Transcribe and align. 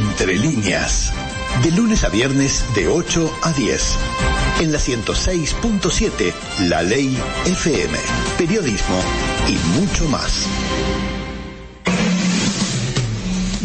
Entre 0.00 0.36
líneas. 0.36 1.12
De 1.62 1.70
lunes 1.70 2.04
a 2.04 2.08
viernes 2.08 2.64
de 2.74 2.88
8 2.88 3.30
a 3.42 3.52
10. 3.52 3.96
En 4.60 4.72
la 4.72 4.78
106.7, 4.78 6.32
La 6.68 6.82
Ley 6.82 7.16
FM. 7.44 7.98
Periodismo 8.38 8.98
y 9.46 9.56
mucho 9.78 10.08
más. 10.08 10.46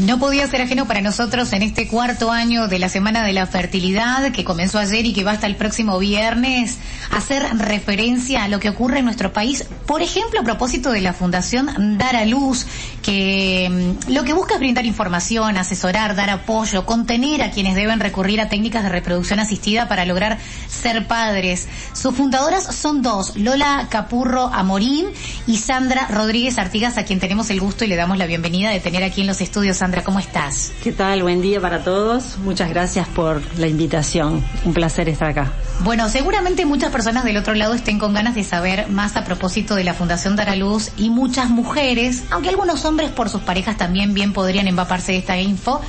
No 0.05 0.19
podía 0.19 0.45
ser 0.45 0.61
ajeno 0.61 0.85
para 0.85 1.01
nosotros 1.01 1.51
en 1.53 1.63
este 1.63 1.87
cuarto 1.87 2.31
año 2.31 2.67
de 2.67 2.77
la 2.77 2.89
Semana 2.89 3.23
de 3.23 3.33
la 3.33 3.47
Fertilidad 3.47 4.31
que 4.31 4.43
comenzó 4.43 4.77
ayer 4.77 5.03
y 5.03 5.13
que 5.13 5.23
va 5.23 5.31
hasta 5.31 5.47
el 5.47 5.55
próximo 5.55 5.97
viernes 5.97 6.77
hacer 7.09 7.43
referencia 7.57 8.43
a 8.43 8.47
lo 8.47 8.59
que 8.59 8.69
ocurre 8.69 8.99
en 8.99 9.05
nuestro 9.05 9.33
país. 9.33 9.65
Por 9.87 10.03
ejemplo, 10.03 10.41
a 10.41 10.43
propósito 10.43 10.91
de 10.91 11.01
la 11.01 11.13
Fundación 11.13 11.97
Dar 11.97 12.15
a 12.15 12.25
Luz, 12.25 12.67
que 13.01 13.95
mm, 14.07 14.11
lo 14.11 14.23
que 14.23 14.33
busca 14.33 14.53
es 14.53 14.59
brindar 14.59 14.85
información, 14.85 15.57
asesorar, 15.57 16.15
dar 16.15 16.29
apoyo, 16.29 16.85
contener 16.85 17.41
a 17.41 17.49
quienes 17.49 17.73
deben 17.73 17.99
recurrir 17.99 18.41
a 18.41 18.47
técnicas 18.47 18.83
de 18.83 18.89
reproducción 18.89 19.39
asistida 19.39 19.87
para 19.87 20.05
lograr 20.05 20.37
ser 20.67 21.07
padres. 21.07 21.67
Sus 21.93 22.13
fundadoras 22.15 22.75
son 22.75 23.01
dos, 23.01 23.37
Lola 23.37 23.87
Capurro 23.89 24.51
Amorín 24.53 25.07
y 25.47 25.57
Sandra 25.57 26.07
Rodríguez 26.09 26.59
Artigas, 26.59 26.99
a 26.99 27.05
quien 27.05 27.19
tenemos 27.19 27.49
el 27.49 27.59
gusto 27.59 27.85
y 27.85 27.87
le 27.87 27.95
damos 27.95 28.19
la 28.19 28.27
bienvenida 28.27 28.69
de 28.69 28.79
tener 28.79 29.03
aquí 29.03 29.21
en 29.21 29.27
los 29.27 29.41
estudios 29.41 29.77
Sandra, 29.77 29.94
¿cómo 30.03 30.19
estás? 30.19 30.71
¿Qué 30.83 30.91
tal? 30.91 31.23
Buen 31.23 31.41
día 31.41 31.61
para 31.61 31.83
todos. 31.83 32.37
Muchas 32.39 32.69
gracias 32.69 33.07
por 33.07 33.41
la 33.57 33.67
invitación. 33.67 34.43
Un 34.63 34.73
placer 34.73 35.09
estar 35.09 35.29
acá. 35.29 35.51
Bueno, 35.81 36.09
seguramente 36.09 36.65
muchas 36.65 36.91
personas 36.91 37.23
del 37.23 37.37
otro 37.37 37.53
lado 37.53 37.73
estén 37.73 37.99
con 37.99 38.13
ganas 38.13 38.35
de 38.35 38.43
saber 38.43 38.89
más 38.89 39.15
a 39.15 39.23
propósito 39.23 39.75
de 39.75 39.83
la 39.83 39.93
Fundación 39.93 40.35
Dar 40.35 40.49
a 40.49 40.55
Luz 40.55 40.91
y 40.97 41.09
muchas 41.09 41.49
mujeres, 41.49 42.23
aunque 42.31 42.49
algunos 42.49 42.85
hombres 42.85 43.11
por 43.11 43.29
sus 43.29 43.41
parejas 43.41 43.77
también 43.77 44.13
bien 44.13 44.33
podrían 44.33 44.67
empaparse 44.67 45.13
de 45.13 45.19
esta 45.19 45.39
info, 45.39 45.81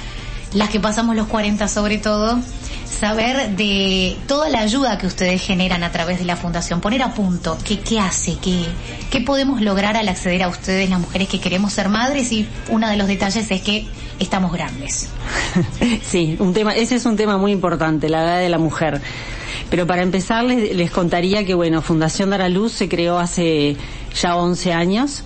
las 0.52 0.70
que 0.70 0.80
pasamos 0.80 1.16
los 1.16 1.26
40 1.26 1.68
sobre 1.68 1.98
todo, 1.98 2.38
saber 2.96 3.56
de 3.56 4.16
toda 4.26 4.48
la 4.48 4.60
ayuda 4.60 4.98
que 4.98 5.06
ustedes 5.06 5.42
generan 5.42 5.82
a 5.82 5.92
través 5.92 6.18
de 6.18 6.24
la 6.24 6.36
fundación, 6.36 6.80
poner 6.80 7.02
a 7.02 7.14
punto 7.14 7.58
qué, 7.64 7.80
qué 7.80 8.00
hace, 8.00 8.38
qué, 8.38 8.64
qué 9.10 9.20
podemos 9.20 9.60
lograr 9.60 9.96
al 9.96 10.08
acceder 10.08 10.42
a 10.42 10.48
ustedes, 10.48 10.88
las 10.90 11.00
mujeres 11.00 11.28
que 11.28 11.40
queremos 11.40 11.72
ser 11.72 11.88
madres 11.88 12.32
y 12.32 12.48
uno 12.68 12.88
de 12.88 12.96
los 12.96 13.06
detalles 13.06 13.50
es 13.50 13.60
que 13.60 13.86
estamos 14.18 14.52
grandes. 14.52 15.08
Sí, 16.02 16.36
un 16.38 16.54
tema, 16.54 16.74
ese 16.74 16.94
es 16.94 17.04
un 17.04 17.16
tema 17.16 17.36
muy 17.36 17.52
importante, 17.52 18.08
la 18.08 18.22
edad 18.22 18.38
de 18.40 18.48
la 18.48 18.58
mujer. 18.58 19.00
Pero 19.70 19.86
para 19.86 20.02
empezar 20.02 20.44
les, 20.44 20.74
les 20.74 20.90
contaría 20.90 21.44
que 21.44 21.54
bueno, 21.54 21.82
Fundación 21.82 22.30
Dar 22.30 22.42
a 22.42 22.48
Luz 22.48 22.72
se 22.72 22.88
creó 22.88 23.18
hace 23.18 23.76
ya 24.14 24.36
11 24.36 24.72
años 24.72 25.24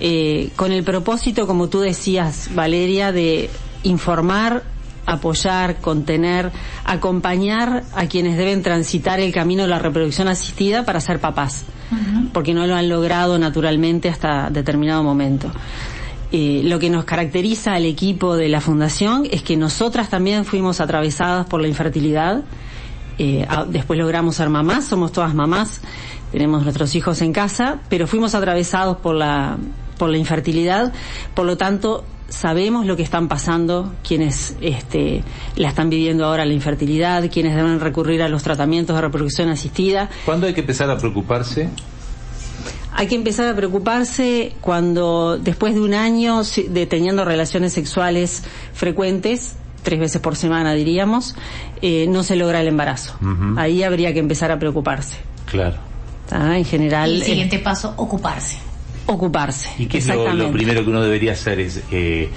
eh, 0.00 0.50
con 0.56 0.72
el 0.72 0.82
propósito, 0.82 1.46
como 1.46 1.68
tú 1.68 1.80
decías, 1.80 2.50
Valeria, 2.54 3.12
de 3.12 3.48
informar, 3.84 4.64
apoyar, 5.06 5.76
contener, 5.76 6.50
acompañar 6.84 7.84
a 7.94 8.06
quienes 8.06 8.36
deben 8.36 8.62
transitar 8.62 9.20
el 9.20 9.32
camino 9.32 9.62
de 9.62 9.68
la 9.68 9.78
reproducción 9.78 10.28
asistida 10.28 10.84
para 10.84 11.00
ser 11.00 11.20
papás, 11.20 11.64
porque 12.32 12.54
no 12.54 12.66
lo 12.66 12.74
han 12.74 12.88
logrado 12.88 13.38
naturalmente 13.38 14.08
hasta 14.08 14.50
determinado 14.50 15.02
momento. 15.02 15.50
Eh, 16.32 16.62
lo 16.64 16.78
que 16.78 16.90
nos 16.90 17.04
caracteriza 17.04 17.74
al 17.74 17.84
equipo 17.84 18.34
de 18.34 18.48
la 18.48 18.60
Fundación 18.60 19.24
es 19.30 19.42
que 19.42 19.56
nosotras 19.56 20.08
también 20.08 20.44
fuimos 20.44 20.80
atravesadas 20.80 21.46
por 21.46 21.60
la 21.60 21.68
infertilidad, 21.68 22.42
eh, 23.18 23.46
después 23.68 23.98
logramos 23.98 24.34
ser 24.34 24.48
mamás, 24.48 24.86
somos 24.86 25.12
todas 25.12 25.34
mamás, 25.34 25.80
tenemos 26.32 26.64
nuestros 26.64 26.96
hijos 26.96 27.22
en 27.22 27.32
casa, 27.32 27.78
pero 27.88 28.08
fuimos 28.08 28.34
atravesados 28.34 28.96
por 28.96 29.14
la, 29.14 29.56
por 29.98 30.10
la 30.10 30.18
infertilidad, 30.18 30.92
por 31.34 31.46
lo 31.46 31.56
tanto 31.56 32.04
sabemos 32.28 32.86
lo 32.86 32.96
que 32.96 33.02
están 33.02 33.28
pasando, 33.28 33.92
quienes 34.06 34.56
este, 34.60 35.22
la 35.56 35.68
están 35.68 35.90
viviendo 35.90 36.24
ahora 36.24 36.44
la 36.44 36.52
infertilidad, 36.52 37.30
quienes 37.30 37.54
deben 37.54 37.80
recurrir 37.80 38.22
a 38.22 38.28
los 38.28 38.42
tratamientos 38.42 38.96
de 38.96 39.02
reproducción 39.02 39.48
asistida. 39.48 40.10
¿Cuándo 40.24 40.46
hay 40.46 40.54
que 40.54 40.60
empezar 40.60 40.90
a 40.90 40.98
preocuparse? 40.98 41.68
Hay 42.92 43.08
que 43.08 43.16
empezar 43.16 43.48
a 43.48 43.56
preocuparse 43.56 44.54
cuando 44.60 45.36
después 45.36 45.74
de 45.74 45.80
un 45.80 45.94
año 45.94 46.42
de 46.68 46.86
teniendo 46.86 47.24
relaciones 47.24 47.72
sexuales 47.72 48.44
frecuentes, 48.72 49.56
tres 49.82 49.98
veces 49.98 50.20
por 50.20 50.36
semana 50.36 50.74
diríamos, 50.74 51.34
eh, 51.82 52.06
no 52.08 52.22
se 52.22 52.36
logra 52.36 52.60
el 52.60 52.68
embarazo. 52.68 53.16
Ahí 53.56 53.82
habría 53.82 54.12
que 54.12 54.20
empezar 54.20 54.52
a 54.52 54.58
preocuparse. 54.58 55.16
Claro. 55.46 55.76
En 56.30 56.64
general. 56.64 57.10
Y 57.10 57.16
el 57.16 57.22
siguiente 57.24 57.58
paso, 57.58 57.94
ocuparse 57.96 58.58
ocuparse. 59.06 59.70
¿Y 59.78 59.86
qué 59.86 59.98
es 59.98 60.06
lo, 60.06 60.52
primero 60.52 60.84
que 60.84 60.90
uno 60.90 61.02
debería 61.02 61.32
hacer? 61.32 61.60
Es, 61.60 61.82
eh, 61.90 62.28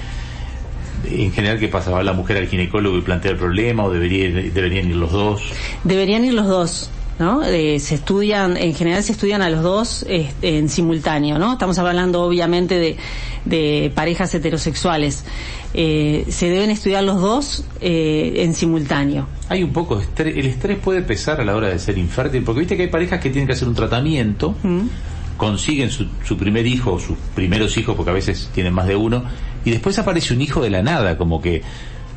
en 1.06 1.32
general, 1.32 1.60
¿qué 1.60 1.68
pasa? 1.68 1.92
¿Va 1.92 2.04
la 2.04 2.14
mujer 2.14 2.38
al 2.38 2.48
ginecólogo 2.48 2.98
y 2.98 3.02
plantea 3.02 3.32
el 3.32 3.38
problema 3.38 3.84
o 3.86 3.92
debería, 3.92 4.30
deberían 4.52 4.90
ir 4.90 4.96
los 4.96 5.12
dos? 5.12 5.42
Deberían 5.84 6.26
ir 6.26 6.34
los 6.34 6.48
dos. 6.48 6.90
¿no? 7.20 7.44
Eh, 7.44 7.80
se 7.80 7.96
estudian, 7.96 8.58
en 8.58 8.76
general 8.76 9.02
se 9.04 9.12
estudian 9.12 9.42
a 9.42 9.50
los 9.50 9.64
dos 9.64 10.06
este, 10.08 10.60
en 10.60 10.70
simultáneo, 10.70 11.40
¿no? 11.40 11.54
Estamos 11.54 11.80
hablando 11.80 12.22
obviamente 12.22 12.78
de, 12.78 12.96
de 13.44 13.92
parejas 13.96 14.36
heterosexuales. 14.36 15.24
Eh, 15.74 16.26
se 16.30 16.48
deben 16.50 16.70
estudiar 16.70 17.04
los 17.04 17.20
dos 17.20 17.64
eh, 17.82 18.34
en 18.38 18.54
simultáneo. 18.54 19.28
Hay 19.50 19.64
un 19.64 19.74
poco 19.74 19.98
de 19.98 20.04
estrés, 20.04 20.38
el 20.38 20.46
estrés 20.46 20.78
puede 20.78 21.02
pesar 21.02 21.42
a 21.42 21.46
la 21.46 21.56
hora 21.56 21.70
de 21.70 21.80
ser 21.80 21.98
infértil, 21.98 22.44
porque 22.44 22.60
viste 22.60 22.78
que 22.78 22.84
hay 22.84 22.90
parejas 22.90 23.20
que 23.20 23.32
tienen 23.32 23.48
que 23.48 23.54
hacer 23.54 23.68
un 23.68 23.76
tratamiento. 23.76 24.56
Mm 24.62 24.88
consiguen 25.38 25.92
su, 25.92 26.08
su, 26.26 26.38
primer 26.38 26.68
hijo 26.68 26.94
o 26.94 27.00
sus 27.00 27.18
primeros 27.36 27.78
hijos, 27.78 27.96
porque 27.96 28.12
a 28.12 28.14
veces 28.14 28.50
tienen 28.54 28.74
más 28.74 28.88
de 28.88 28.96
uno, 28.96 29.24
y 29.64 29.72
después 29.72 29.98
aparece 30.00 30.34
un 30.34 30.42
hijo 30.42 30.62
de 30.62 30.70
la 30.70 30.82
nada, 30.82 31.18
como 31.18 31.42
que 31.42 31.62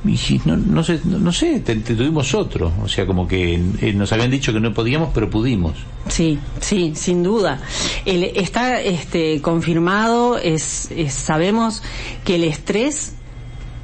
no, 0.02 0.82
sé, 0.82 1.00
no, 1.04 1.32
sé 1.32 1.60
te, 1.60 1.76
tuvimos 1.76 2.34
otro, 2.34 2.72
o 2.82 2.88
sea, 2.88 3.06
como 3.06 3.28
que 3.28 3.60
eh, 3.80 3.92
nos 3.92 4.12
habían 4.12 4.30
dicho 4.30 4.52
que 4.52 4.60
no 4.60 4.72
podíamos, 4.72 5.10
pero 5.12 5.28
pudimos. 5.28 5.74
Sí, 6.08 6.38
sí, 6.60 6.92
sin 6.94 7.22
duda. 7.22 7.60
El, 8.06 8.24
está 8.24 8.80
este, 8.80 9.42
confirmado, 9.42 10.38
es, 10.38 10.88
sabemos 11.08 11.82
que 12.24 12.36
el 12.36 12.44
estrés 12.44 13.14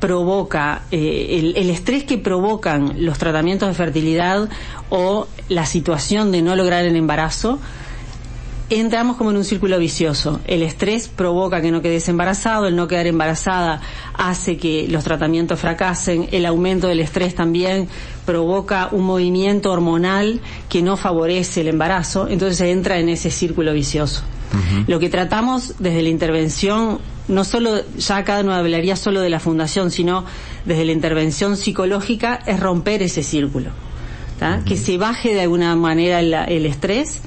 provoca, 0.01 0.83
eh, 0.91 1.39
el, 1.39 1.57
el, 1.57 1.71
estrés 1.71 2.05
que 2.05 2.17
provocan 2.17 3.05
los 3.05 3.19
tratamientos 3.19 3.69
de 3.69 3.75
fertilidad 3.75 4.49
o 4.89 5.29
la 5.49 5.67
situación 5.67 6.33
de 6.33 6.41
no 6.41 6.57
lograr 6.57 6.87
el 6.87 6.97
embarazo, 6.97 7.59
entramos 8.71 9.17
como 9.17 9.31
en 9.31 9.37
un 9.37 9.45
círculo 9.45 9.79
vicioso. 9.79 10.41
El 10.47 10.63
estrés 10.63 11.09
provoca 11.09 11.61
que 11.61 11.71
no 11.71 11.83
quedes 11.83 12.09
embarazado, 12.09 12.67
el 12.67 12.75
no 12.75 12.89
quedar 12.89 13.07
embarazada 13.07 13.81
hace 14.15 14.57
que 14.57 14.89
los 14.89 15.05
tratamientos 15.05 15.61
fracasen, 15.61 16.29
el 16.33 16.47
aumento 16.47 16.89
del 16.89 17.01
estrés 17.01 17.35
también 17.35 17.89
provoca 18.25 18.89
un 18.91 19.05
movimiento 19.05 19.71
hormonal 19.71 20.41
que 20.69 20.83
no 20.83 20.97
favorece 20.97 21.61
el 21.61 21.69
embarazo, 21.69 22.29
entonces 22.29 22.59
se 22.59 22.71
entra 22.71 22.99
en 22.99 23.09
ese 23.09 23.31
círculo 23.31 23.73
vicioso. 23.73 24.23
Lo 24.87 24.99
que 24.99 25.11
tratamos 25.11 25.75
desde 25.79 26.03
la 26.03 26.09
intervención, 26.09 26.99
no 27.29 27.45
solo, 27.45 27.83
ya 27.99 28.19
acá 28.19 28.43
no 28.43 28.53
hablaría 28.53 28.97
solo 28.97 29.21
de 29.21 29.29
la 29.29 29.39
fundación, 29.39 29.91
sino 29.91 30.25
desde 30.65 30.85
la 30.85 30.93
intervención 30.93 31.57
psicológica, 31.57 32.41
es 32.47 32.59
romper 32.59 33.03
ese 33.03 33.23
círculo. 33.23 33.71
Que 34.65 34.77
se 34.77 34.99
baje 34.99 35.35
de 35.35 35.43
alguna 35.43 35.75
manera 35.77 36.21
el 36.21 36.67
estrés 36.67 37.23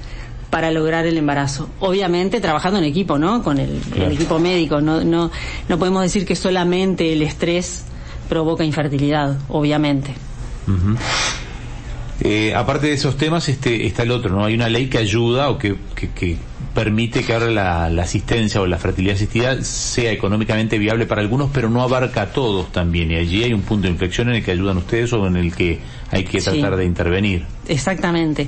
para 0.50 0.72
lograr 0.72 1.06
el 1.06 1.18
embarazo. 1.18 1.70
Obviamente 1.80 2.42
trabajando 2.42 2.80
en 2.80 2.86
equipo, 2.86 3.18
¿no? 3.18 3.44
Con 3.44 3.60
el, 3.60 3.82
equipo 4.12 4.40
médico. 4.40 4.82
No, 4.82 5.04
no, 5.04 5.32
no 5.68 5.80
podemos 5.80 6.02
decir 6.02 6.26
que 6.26 6.36
solamente 6.36 7.14
el 7.14 7.22
estrés 7.22 7.86
provoca 8.28 8.64
infertilidad, 8.64 9.38
obviamente. 9.50 10.14
Eh, 12.22 12.54
aparte 12.54 12.88
de 12.88 12.94
esos 12.94 13.18
temas, 13.18 13.48
este, 13.50 13.86
está 13.86 14.04
el 14.04 14.12
otro, 14.12 14.36
¿no? 14.36 14.46
Hay 14.46 14.54
una 14.54 14.70
ley 14.70 14.88
que 14.88 14.98
ayuda 14.98 15.50
o 15.50 15.58
que, 15.58 15.76
que, 15.96 16.38
permite 16.74 17.24
que 17.24 17.34
ahora 17.34 17.90
la, 17.90 18.02
asistencia 18.02 18.62
o 18.62 18.68
la 18.68 18.78
fertilidad 18.78 19.16
asistida 19.16 19.62
sea 19.64 20.12
económicamente 20.12 20.78
viable 20.78 21.06
para 21.06 21.22
algunos, 21.22 21.50
pero 21.54 21.70
no 21.70 21.82
abarca 21.82 22.24
a 22.24 22.26
todos 22.28 22.72
también. 22.72 23.12
Y 23.12 23.16
allí 23.16 23.44
hay 23.44 23.54
un 23.54 23.62
punto 23.62 23.88
de 23.88 23.92
inflexión 23.92 24.30
en 24.30 24.36
el 24.36 24.44
que 24.44 24.52
ayudan 24.52 24.78
ustedes 24.78 25.12
o 25.14 25.28
en 25.28 25.36
el 25.36 25.54
que 25.54 25.80
hay 26.12 26.24
que 26.24 26.42
tratar 26.42 26.76
de 26.76 26.86
intervenir. 26.86 27.46
Exactamente. 27.68 28.48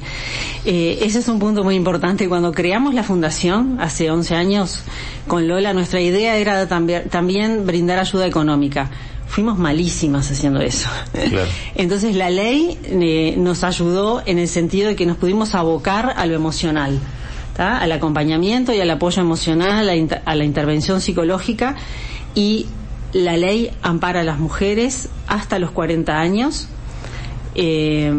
Eh, 0.66 1.00
ese 1.02 1.20
es 1.20 1.28
un 1.28 1.40
punto 1.40 1.64
muy 1.64 1.76
importante. 1.76 2.28
Cuando 2.28 2.52
creamos 2.52 2.94
la 2.94 3.04
fundación, 3.04 3.78
hace 3.80 4.10
11 4.10 4.36
años, 4.36 4.84
con 5.28 5.48
Lola, 5.48 5.74
nuestra 5.74 6.02
idea 6.02 6.38
era 6.38 6.68
también, 6.68 7.10
también 7.10 7.66
brindar 7.66 8.00
ayuda 8.00 8.26
económica 8.28 8.90
fuimos 9.32 9.58
malísimas 9.58 10.30
haciendo 10.30 10.60
eso. 10.60 10.90
Entonces 11.76 12.18
la 12.18 12.30
ley 12.30 12.78
eh, 12.84 13.36
nos 13.38 13.64
ayudó 13.64 14.22
en 14.26 14.38
el 14.40 14.50
sentido 14.50 14.90
de 14.90 14.98
que 14.98 15.06
nos 15.06 15.16
pudimos 15.16 15.56
abocar 15.56 16.14
a 16.18 16.26
lo 16.26 16.36
emocional, 16.36 17.00
al 17.58 17.92
acompañamiento 17.92 18.74
y 18.74 18.80
al 18.80 18.90
apoyo 18.90 19.22
emocional, 19.22 19.90
a 20.26 20.36
la, 20.36 20.44
intervención 20.44 21.02
psicológica. 21.02 21.76
Y 22.34 22.68
la 23.14 23.38
ley 23.38 23.72
ampara 23.82 24.22
a 24.22 24.24
las 24.24 24.40
mujeres 24.40 25.10
hasta 25.28 25.60
los 25.60 25.72
40 25.72 26.20
años. 26.20 26.68
Eh, 27.56 28.12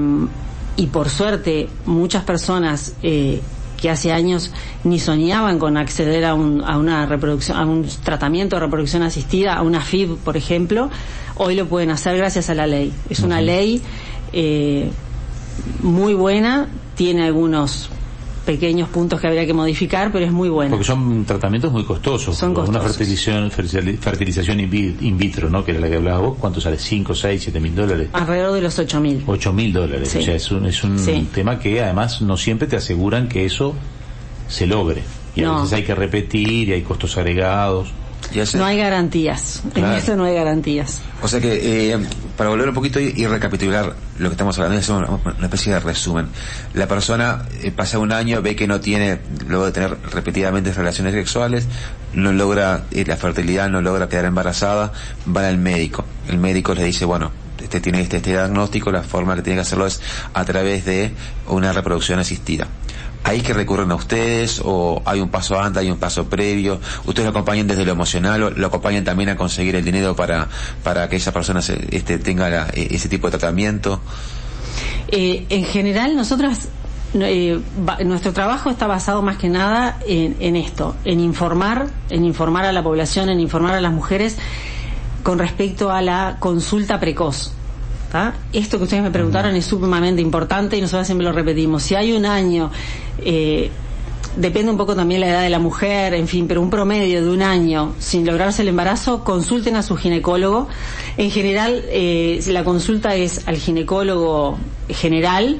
y 0.76 0.87
por 0.87 1.11
suerte 1.11 1.69
muchas 1.87 2.25
personas 2.25 2.94
eh, 3.02 3.40
que 3.81 3.90
hace 3.90 4.12
años 4.12 4.52
ni 4.84 4.99
soñaban 4.99 5.58
con 5.58 5.76
acceder 5.76 6.25
a, 6.25 6.35
un, 6.35 6.62
a 6.64 6.78
una 6.78 7.05
reproducción, 7.06 7.56
a 7.56 7.67
un 7.67 7.87
tratamiento 8.05 8.56
de 8.56 8.61
reproducción 8.61 9.02
asistida, 9.02 9.55
a 9.55 9.62
una 9.62 9.81
FIB, 9.81 10.19
por 10.19 10.37
ejemplo, 10.37 10.88
hoy 11.37 11.56
lo 11.56 11.67
pueden 11.67 11.90
hacer 11.90 12.17
gracias 12.17 12.49
a 12.49 12.55
la 12.55 12.67
ley. 12.67 12.93
Es 13.11 13.20
una 13.20 13.40
ley 13.40 13.82
eh, 14.32 14.88
muy 15.82 16.14
buena, 16.14 16.69
tiene 16.94 17.25
algunos 17.25 17.90
pequeños 18.44 18.89
puntos 18.89 19.21
que 19.21 19.27
habría 19.29 19.47
que 19.47 19.55
modificar, 19.55 20.11
pero 20.12 20.25
es 20.27 20.33
muy 20.33 20.49
buena. 20.49 20.71
Porque 20.71 20.85
son 20.85 21.25
tratamientos 21.25 21.71
muy 21.73 21.85
costosos. 21.85 22.37
Son 22.37 22.50
Una 22.50 22.61
costosos. 22.61 22.97
fertilización, 22.97 23.50
fertilización 23.50 24.61
in 24.61 24.71
vi- 24.71 24.97
in 25.00 25.17
vitro, 25.17 25.49
¿no? 25.49 25.65
Que 25.65 25.71
era 25.73 25.81
la 25.81 25.89
que 25.89 25.97
hablabas 25.97 26.21
vos. 26.23 26.37
¿Cuánto 26.39 26.61
sale? 26.61 26.77
¿5, 26.77 27.15
6, 27.15 27.41
7 27.43 27.61
mil 27.61 27.75
dólares? 27.75 28.09
Alrededor 28.12 28.53
de 28.55 28.62
los 28.62 28.79
8.000. 28.79 29.23
8 29.27 29.53
mil 29.53 29.73
dólares. 29.73 30.09
Sí. 30.09 30.19
O 30.19 30.23
sea, 30.23 30.35
es 30.35 30.50
un, 30.50 30.67
es 30.67 30.83
un 30.85 30.99
Sí. 30.99 31.29
tema 31.33 31.59
que 31.59 31.81
además 31.81 32.21
no 32.23 32.37
siempre 32.37 32.67
te 32.67 32.77
aseguran 32.77 33.29
que 33.29 33.44
eso 33.44 33.75
se 34.49 34.67
logre. 34.67 35.03
Y 35.35 35.43
a 35.43 35.47
No. 35.47 35.56
veces 35.62 35.73
hay 35.75 35.85
que 35.85 35.95
repetir 35.95 36.69
y 36.69 36.73
hay 36.73 36.83
costos 36.83 37.17
agregados. 37.17 37.88
No 38.55 38.64
hay 38.64 38.79
garantías. 38.79 39.62
Claro. 39.73 39.93
En 39.93 39.99
eso 39.99 40.17
no 40.17 40.25
hay 40.25 40.34
garantías. 40.34 41.00
O 41.23 41.29
sea 41.29 41.40
que, 41.40 41.93
eh, 41.93 41.99
para 42.37 42.50
volver 42.50 42.69
un 42.69 42.75
poquito 42.75 42.99
y, 43.00 43.12
y 43.17 43.26
recapitular 43.26 43.94
lo 44.19 44.29
que 44.29 44.34
estamos 44.34 44.56
hablando, 44.58 44.79
es 44.79 44.88
una, 44.88 45.08
una 45.08 45.44
especie 45.44 45.73
de 45.73 45.81
resumen. 45.81 46.26
La 46.75 46.87
persona 46.87 47.43
eh, 47.62 47.70
pasa 47.70 47.99
un 47.99 48.12
año, 48.12 48.43
ve 48.43 48.56
que 48.56 48.67
no 48.67 48.81
tiene, 48.81 49.20
luego 49.46 49.67
de 49.67 49.73
tener 49.73 49.96
repetidamente 50.12 50.73
relaciones 50.73 51.14
sexuales, 51.14 51.67
no 52.14 52.32
logra 52.32 52.84
eh, 52.90 53.05
la 53.06 53.17
fertilidad, 53.17 53.69
no 53.69 53.81
logra 53.81 54.08
quedar 54.08 54.25
embarazada, 54.25 54.93
va 55.35 55.46
al 55.46 55.58
médico. 55.58 56.05
El 56.28 56.38
médico 56.38 56.75
le 56.75 56.85
dice, 56.85 57.05
bueno, 57.05 57.31
este 57.62 57.81
tiene 57.81 58.00
este, 58.00 58.19
este 58.19 58.31
diagnóstico, 58.31 58.90
la 58.90 59.02
forma 59.02 59.35
que 59.37 59.43
tiene 59.43 59.56
que 59.58 59.62
hacerlo 59.62 59.87
es 59.87 60.00
a 60.35 60.44
través 60.44 60.85
de 60.85 61.12
una 61.46 61.73
reproducción 61.73 62.19
asistida. 62.19 62.67
¿Ahí 63.25 63.41
que 63.41 63.53
recurren 63.53 63.91
a 63.93 63.95
ustedes 63.95 64.61
o 64.65 65.01
hay 65.05 65.21
un 65.21 65.29
paso 65.29 65.61
antes, 65.61 65.81
hay 65.81 65.91
un 65.91 65.99
paso 65.99 66.25
previo? 66.27 66.81
¿Ustedes 67.05 67.25
lo 67.25 67.31
acompañan 67.31 67.67
desde 67.69 67.85
lo 67.85 67.93
emocional 67.93 68.43
o 68.43 68.51
lo 68.51 68.67
acompañan 68.67 69.05
también 69.05 69.29
a 69.29 69.37
conseguir 69.37 69.77
el 69.77 69.85
dinero 69.85 70.17
para, 70.17 70.49
para 70.83 71.09
que 71.09 71.17
esa 71.17 71.33
persona 71.33 71.63
se, 71.63 71.87
este, 71.97 72.19
tenga 72.19 72.69
eh, 72.75 72.89
ese 72.91 73.09
tipo 73.09 73.29
de 73.29 73.39
tratamiento? 73.39 74.01
Eh, 75.09 75.47
en 75.51 75.65
general, 75.65 76.17
nosotras, 76.17 76.69
eh, 77.15 77.61
nuestro 78.05 78.33
trabajo 78.33 78.71
está 78.71 78.89
basado 78.89 79.23
más 79.23 79.37
que 79.37 79.49
nada 79.49 79.99
en, 80.07 80.37
en 80.41 80.57
esto, 80.57 80.97
en 81.05 81.21
informar, 81.21 81.87
en 82.11 82.25
informar 82.25 82.65
a 82.65 82.73
la 82.73 82.83
población, 82.83 83.29
en 83.29 83.39
informar 83.39 83.75
a 83.75 83.81
las 83.81 83.93
mujeres 83.93 84.37
con 85.23 85.39
respecto 85.39 85.93
a 85.93 86.03
la 86.03 86.37
consulta 86.41 86.99
precoz. 86.99 87.53
Esto 88.53 88.79
que 88.79 88.85
ustedes 88.85 89.03
me 89.03 89.11
preguntaron 89.11 89.55
es 89.56 89.64
sumamente 89.64 90.20
importante 90.20 90.76
y 90.76 90.81
nosotros 90.81 91.06
siempre 91.06 91.25
lo 91.26 91.32
repetimos. 91.32 91.82
Si 91.82 91.94
hay 91.94 92.12
un 92.12 92.26
año, 92.26 92.70
eh, 93.25 93.70
depende 94.37 94.70
un 94.70 94.76
poco 94.76 94.94
también 94.94 95.20
la 95.20 95.29
edad 95.29 95.43
de 95.43 95.50
la 95.50 95.59
mujer, 95.59 96.14
en 96.14 96.29
fin, 96.29 96.47
pero 96.47 96.61
un 96.61 96.70
promedio 96.70 97.25
de 97.25 97.31
un 97.31 97.43
año 97.43 97.94
sin 97.99 98.26
lograrse 98.26 98.62
el 98.62 98.69
embarazo, 98.69 99.25
consulten 99.25 99.76
a 99.76 99.82
su 99.82 99.97
ginecólogo. 99.97 100.69
En 101.17 101.31
general, 101.31 101.82
eh, 101.88 102.41
la 102.49 102.64
consulta 102.64 103.14
es 103.14 103.47
al 103.49 103.56
ginecólogo 103.56 104.59
general 104.88 105.59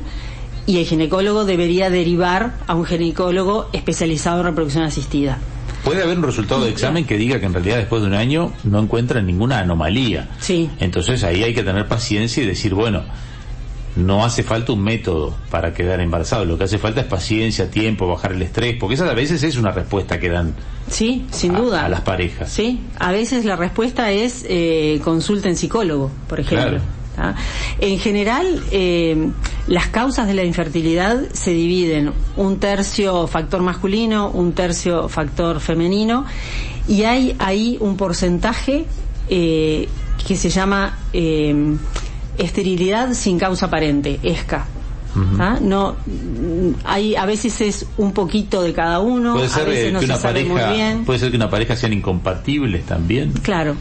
y 0.67 0.79
el 0.79 0.85
ginecólogo 0.85 1.45
debería 1.45 1.91
derivar 1.91 2.55
a 2.67 2.75
un 2.75 2.85
ginecólogo 2.85 3.69
especializado 3.73 4.41
en 4.41 4.47
reproducción 4.47 4.85
asistida. 4.85 5.39
Puede 5.85 6.03
haber 6.03 6.17
un 6.19 6.25
resultado 6.25 6.65
de 6.65 6.71
examen 6.71 7.05
que 7.05 7.17
diga 7.17 7.41
que 7.41 7.47
en 7.47 7.55
realidad 7.55 7.77
después 7.79 8.03
de 8.03 8.09
un 8.09 8.15
año 8.15 8.53
no 8.65 8.79
encuentran 8.81 9.27
ninguna 9.27 9.59
anomalía. 9.59 10.29
Sí. 10.41 10.71
Entonces 10.79 11.25
ahí 11.25 11.43
hay 11.43 11.55
que 11.55 11.63
tener 11.65 11.87
paciencia 11.89 12.43
y 12.43 12.47
decir, 12.47 12.73
bueno, 12.75 13.03
no 13.97 14.25
hace 14.25 14.43
falta 14.43 14.73
un 14.73 14.83
método 14.83 15.35
para 15.51 15.75
quedar 15.75 16.01
embarazado, 16.01 16.45
lo 16.47 16.57
que 16.57 16.65
hace 16.65 16.79
falta 16.79 17.01
es 17.03 17.07
paciencia, 17.07 17.71
tiempo, 17.71 18.07
bajar 18.07 18.33
el 18.33 18.41
estrés, 18.43 18.77
porque 18.81 18.95
esa 18.95 19.11
a 19.11 19.15
veces 19.15 19.43
es 19.43 19.57
una 19.57 19.71
respuesta 19.73 20.19
que 20.19 20.31
dan 20.31 20.55
Sí, 20.89 21.27
sin 21.31 21.55
a- 21.57 21.59
duda. 21.61 21.85
a 21.85 21.89
las 21.89 22.01
parejas. 22.01 22.51
Sí, 22.51 22.81
a 22.99 23.13
veces 23.13 23.45
la 23.45 23.57
respuesta 23.57 24.11
es 24.13 24.47
eh, 24.49 25.01
consulten 25.05 25.57
psicólogo, 25.57 26.11
por 26.29 26.41
ejemplo. 26.41 26.69
Claro. 26.71 26.85
En 27.79 27.99
general, 27.99 28.63
eh, 28.71 29.31
las 29.69 29.89
causas 29.89 30.27
de 30.27 30.35
la 30.35 30.45
infertilidad 30.45 31.21
se 31.33 31.53
dividen 31.53 32.13
un 32.37 32.59
tercio 32.59 33.27
factor 33.27 33.63
masculino, 33.63 34.31
un 34.31 34.53
tercio 34.53 35.09
factor 35.09 35.61
femenino, 35.61 36.25
y 36.89 37.05
hay 37.05 37.37
ahí 37.39 37.77
un 37.81 37.97
porcentaje 37.97 38.87
eh, 39.29 39.89
que 40.27 40.37
se 40.37 40.51
llama 40.51 40.99
eh, 41.13 41.77
esterilidad 42.39 43.13
sin 43.15 43.39
causa 43.39 43.67
aparente, 43.67 44.19
ESCA. 44.23 44.67
No, 45.61 45.97
hay 46.85 47.15
a 47.17 47.27
veces 47.27 47.61
es 47.61 47.87
un 47.99 48.13
poquito 48.13 48.63
de 48.63 48.73
cada 48.73 49.01
uno, 49.01 49.35
Puede 49.35 49.47
a 49.47 49.51
ser 49.51 49.69
veces 49.69 49.85
eh, 49.89 49.93
no 49.93 50.01
que 50.01 50.07
se 50.07 50.13
una 50.13 50.21
sabe 50.21 50.45
muy 50.45 50.59
pareja, 50.59 50.73
bien. 50.73 51.05
puede 51.05 51.19
ser 51.19 51.31
que 51.31 51.37
una 51.37 51.51
pareja 51.51 51.77
sean 51.77 51.93
incompatibles 51.93 52.85
también. 52.87 53.33
Claro. 53.43 53.77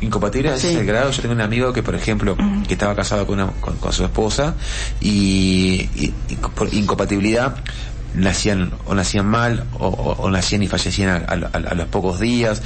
Incompatible 0.00 0.50
a 0.50 0.54
ese 0.54 0.84
grado. 0.84 1.10
Yo 1.10 1.20
tengo 1.22 1.34
un 1.34 1.40
amigo 1.42 1.72
que, 1.72 1.82
por 1.82 1.94
ejemplo, 1.94 2.36
que 2.66 2.74
estaba 2.74 2.94
casado 2.94 3.26
con, 3.26 3.40
una- 3.40 3.52
con, 3.60 3.76
con 3.76 3.92
su 3.92 4.02
esposa 4.04 4.54
y, 5.00 5.88
y- 5.94 6.14
y 6.28 6.36
por 6.36 6.72
incompatibilidad 6.72 7.56
nacían 8.14 8.72
o 8.86 8.94
nacían 8.94 9.26
mal 9.26 9.64
o, 9.78 9.86
o- 9.88 10.22
o 10.22 10.30
nacían 10.30 10.62
y 10.62 10.66
fallecían 10.68 11.10
a, 11.10 11.32
a- 11.32 11.74
los 11.74 11.86
pocos 11.88 12.20
días. 12.20 12.62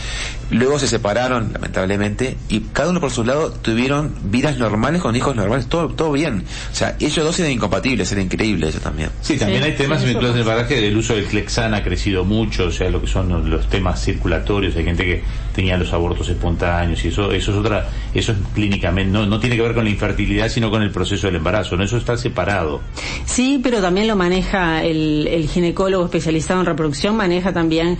Luego 0.50 0.78
se 0.78 0.86
separaron, 0.86 1.52
lamentablemente, 1.52 2.36
y 2.48 2.60
cada 2.72 2.90
uno 2.90 3.00
por 3.00 3.10
su 3.10 3.24
lado 3.24 3.50
tuvieron 3.50 4.14
vidas 4.24 4.58
normales 4.58 5.00
con 5.02 5.16
hijos 5.16 5.34
normales, 5.34 5.66
todo, 5.66 5.88
todo 5.88 6.12
bien. 6.12 6.44
O 6.72 6.74
sea, 6.74 6.96
ellos 7.00 7.24
dos 7.24 7.38
eran 7.40 7.52
incompatibles, 7.52 8.10
era 8.12 8.20
increíble 8.22 8.68
eso 8.68 8.78
también. 8.80 9.10
Sí, 9.20 9.36
también 9.36 9.62
Sí, 9.62 9.70
hay 9.70 9.76
temas 9.76 9.98
sí, 10.00 10.04
eso 10.04 10.08
vinculados 10.18 10.36
al 10.36 10.44
pasa. 10.44 10.52
embarazo 10.60 10.74
el 10.74 10.96
uso 10.96 11.14
del 11.14 11.24
Clexana 11.26 11.78
ha 11.78 11.82
crecido 11.82 12.24
mucho, 12.24 12.66
o 12.66 12.70
sea, 12.70 12.90
lo 12.90 13.00
que 13.00 13.06
son 13.06 13.50
los 13.50 13.68
temas 13.68 14.02
circulatorios, 14.04 14.76
hay 14.76 14.84
gente 14.84 15.04
que 15.04 15.22
tenía 15.54 15.76
los 15.76 15.92
abortos 15.92 16.28
espontáneos 16.28 17.04
y 17.04 17.08
eso 17.08 17.30
eso 17.30 17.52
es 17.52 17.56
otra 17.56 17.88
eso 18.12 18.32
es 18.32 18.38
clínicamente 18.54 19.12
no 19.12 19.24
no 19.24 19.38
tiene 19.38 19.54
que 19.54 19.62
ver 19.62 19.72
con 19.74 19.84
la 19.84 19.90
infertilidad, 19.90 20.48
sino 20.48 20.68
con 20.68 20.82
el 20.82 20.90
proceso 20.90 21.28
del 21.28 21.36
embarazo, 21.36 21.76
no 21.76 21.84
eso 21.84 21.96
está 21.96 22.16
separado. 22.16 22.80
Sí, 23.24 23.60
pero 23.62 23.80
también 23.80 24.08
lo 24.08 24.16
maneja 24.16 24.82
el, 24.84 25.28
el 25.34 25.48
ginecólogo 25.48 26.04
especializado 26.04 26.60
en 26.60 26.66
reproducción, 26.66 27.16
maneja 27.16 27.52
también, 27.52 27.98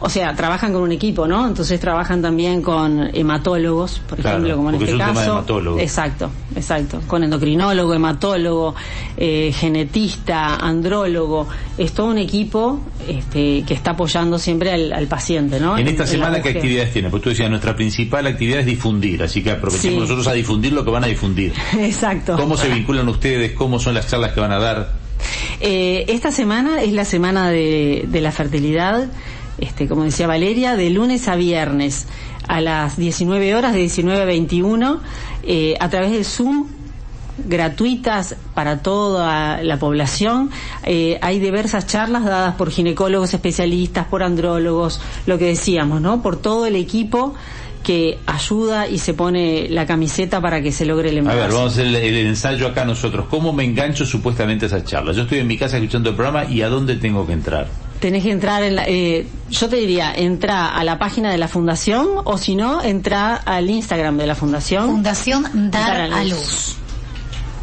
o 0.00 0.08
sea, 0.08 0.34
trabajan 0.34 0.72
con 0.72 0.82
un 0.82 0.92
equipo, 0.92 1.26
¿no? 1.28 1.46
Entonces 1.46 1.78
trabajan 1.80 2.20
también 2.22 2.62
con 2.62 3.08
hematólogos, 3.14 4.00
por 4.08 4.18
Claro, 4.18 4.38
ejemplo, 4.38 4.56
como 4.56 4.70
en 4.70 4.76
porque 4.76 4.90
este 4.92 5.02
es 5.02 5.08
un 5.08 5.08
tema 5.08 5.20
de 5.20 5.26
caso. 5.26 5.38
hematólogo. 5.38 5.78
Exacto, 5.80 6.30
exacto. 6.56 7.00
Con 7.06 7.24
endocrinólogo, 7.24 7.94
hematólogo, 7.94 8.74
eh, 9.16 9.52
genetista, 9.54 10.56
andrólogo. 10.56 11.48
Es 11.78 11.92
todo 11.92 12.06
un 12.08 12.18
equipo 12.18 12.80
este, 13.08 13.64
que 13.66 13.74
está 13.74 13.92
apoyando 13.92 14.38
siempre 14.38 14.72
al, 14.72 14.92
al 14.92 15.06
paciente, 15.06 15.60
¿no? 15.60 15.76
En 15.78 15.88
esta 15.88 16.06
semana, 16.06 16.40
¿qué 16.42 16.50
actividades 16.50 16.92
tiene? 16.92 17.10
Pues 17.10 17.22
tú 17.22 17.28
decías, 17.30 17.48
nuestra 17.50 17.74
principal 17.76 18.26
actividad 18.26 18.60
es 18.60 18.66
difundir, 18.66 19.22
así 19.22 19.42
que 19.42 19.50
aprovechemos 19.50 19.94
Sí. 19.94 20.00
nosotros 20.00 20.26
a 20.28 20.32
difundir 20.32 20.72
lo 20.72 20.84
que 20.84 20.90
van 20.90 21.04
a 21.04 21.06
difundir. 21.08 21.52
Exacto. 21.78 22.36
¿Cómo 22.36 22.56
se 22.56 22.68
vinculan 22.68 23.08
ustedes? 23.08 23.52
¿Cómo 23.52 23.78
son 23.78 23.94
las 23.94 24.08
charlas 24.08 24.32
que 24.32 24.40
van 24.40 24.52
a 24.52 24.58
dar? 24.58 25.01
Eh, 25.60 26.04
esta 26.08 26.32
semana 26.32 26.82
es 26.82 26.92
la 26.92 27.04
semana 27.04 27.50
de, 27.50 28.04
de 28.08 28.20
la 28.20 28.32
fertilidad, 28.32 29.08
este, 29.58 29.88
como 29.88 30.04
decía 30.04 30.26
Valeria, 30.26 30.76
de 30.76 30.90
lunes 30.90 31.28
a 31.28 31.36
viernes 31.36 32.06
a 32.48 32.60
las 32.60 32.96
19 32.96 33.54
horas, 33.54 33.72
de 33.72 33.80
19 33.80 34.22
a 34.22 34.24
21, 34.24 35.00
eh, 35.44 35.74
a 35.80 35.88
través 35.88 36.10
del 36.12 36.24
Zoom 36.24 36.66
gratuitas 37.38 38.36
para 38.54 38.82
toda 38.82 39.62
la 39.62 39.78
población. 39.78 40.50
Eh, 40.84 41.18
hay 41.22 41.38
diversas 41.38 41.86
charlas 41.86 42.24
dadas 42.24 42.56
por 42.56 42.70
ginecólogos 42.70 43.32
especialistas, 43.32 44.06
por 44.06 44.22
andrólogos, 44.22 45.00
lo 45.26 45.38
que 45.38 45.46
decíamos, 45.46 46.00
¿no? 46.00 46.22
Por 46.22 46.36
todo 46.36 46.66
el 46.66 46.76
equipo 46.76 47.34
que 47.82 48.18
ayuda 48.26 48.86
y 48.88 48.98
se 48.98 49.14
pone 49.14 49.66
la 49.68 49.86
camiseta 49.86 50.40
para 50.40 50.62
que 50.62 50.70
se 50.72 50.84
logre 50.84 51.10
el 51.10 51.16
A 51.16 51.18
embarazo. 51.20 51.42
ver, 51.42 51.52
vamos 51.52 51.70
a 51.70 51.74
hacer 51.74 51.86
el, 51.86 51.96
el 51.96 52.26
ensayo 52.26 52.66
acá 52.68 52.84
nosotros. 52.84 53.26
¿Cómo 53.28 53.52
me 53.52 53.64
engancho 53.64 54.06
supuestamente 54.06 54.66
a 54.66 54.68
esas 54.68 54.84
charlas? 54.84 55.16
Yo 55.16 55.22
estoy 55.22 55.38
en 55.40 55.46
mi 55.46 55.56
casa 55.58 55.76
escuchando 55.78 56.10
el 56.10 56.16
programa 56.16 56.44
y 56.44 56.62
¿a 56.62 56.68
dónde 56.68 56.96
tengo 56.96 57.26
que 57.26 57.32
entrar? 57.32 57.66
Tenés 58.00 58.24
que 58.24 58.32
entrar 58.32 58.62
en 58.64 58.74
la, 58.76 58.84
eh, 58.88 59.26
yo 59.50 59.68
te 59.68 59.76
diría, 59.76 60.12
entra 60.14 60.66
a 60.68 60.82
la 60.82 60.98
página 60.98 61.30
de 61.30 61.38
la 61.38 61.46
fundación 61.46 62.08
o 62.24 62.36
si 62.36 62.56
no, 62.56 62.82
entra 62.82 63.36
al 63.36 63.70
Instagram 63.70 64.16
de 64.18 64.26
la 64.26 64.34
fundación. 64.34 64.86
Fundación 64.86 65.70
Dar 65.70 66.00
a 66.00 66.16
a 66.16 66.24
Luz. 66.24 66.30
Luz. 66.32 66.76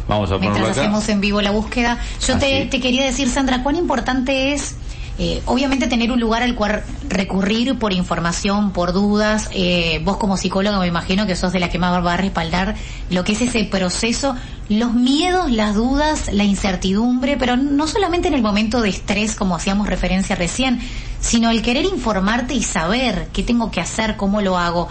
Vamos 0.08 0.30
a 0.30 0.34
ponerlo 0.34 0.54
Mientras 0.54 0.76
acá. 0.78 0.80
hacemos 0.88 1.08
en 1.08 1.20
vivo 1.20 1.40
la 1.40 1.50
búsqueda, 1.52 1.98
yo 2.26 2.36
te, 2.38 2.66
te 2.66 2.80
quería 2.80 3.04
decir, 3.04 3.28
Sandra, 3.28 3.62
cuán 3.62 3.76
importante 3.76 4.52
es, 4.52 4.74
eh, 5.22 5.42
obviamente, 5.44 5.86
tener 5.86 6.10
un 6.12 6.18
lugar 6.18 6.42
al 6.42 6.54
cual 6.54 6.82
recurrir 7.06 7.78
por 7.78 7.92
información, 7.92 8.72
por 8.72 8.94
dudas. 8.94 9.50
Eh, 9.52 10.00
vos 10.02 10.16
como 10.16 10.38
psicóloga 10.38 10.78
me 10.78 10.86
imagino 10.86 11.26
que 11.26 11.36
sos 11.36 11.52
de 11.52 11.60
la 11.60 11.68
que 11.68 11.78
más 11.78 12.02
va 12.02 12.14
a 12.14 12.16
respaldar 12.16 12.74
lo 13.10 13.22
que 13.22 13.32
es 13.32 13.42
ese 13.42 13.64
proceso, 13.64 14.34
los 14.70 14.94
miedos, 14.94 15.50
las 15.50 15.74
dudas, 15.74 16.32
la 16.32 16.44
incertidumbre, 16.44 17.36
pero 17.36 17.58
no 17.58 17.86
solamente 17.86 18.28
en 18.28 18.34
el 18.34 18.40
momento 18.40 18.80
de 18.80 18.88
estrés, 18.88 19.34
como 19.34 19.56
hacíamos 19.56 19.88
referencia 19.88 20.36
recién, 20.36 20.80
sino 21.20 21.50
el 21.50 21.60
querer 21.60 21.84
informarte 21.84 22.54
y 22.54 22.62
saber 22.62 23.28
qué 23.34 23.42
tengo 23.42 23.70
que 23.70 23.82
hacer, 23.82 24.16
cómo 24.16 24.40
lo 24.40 24.56
hago. 24.56 24.88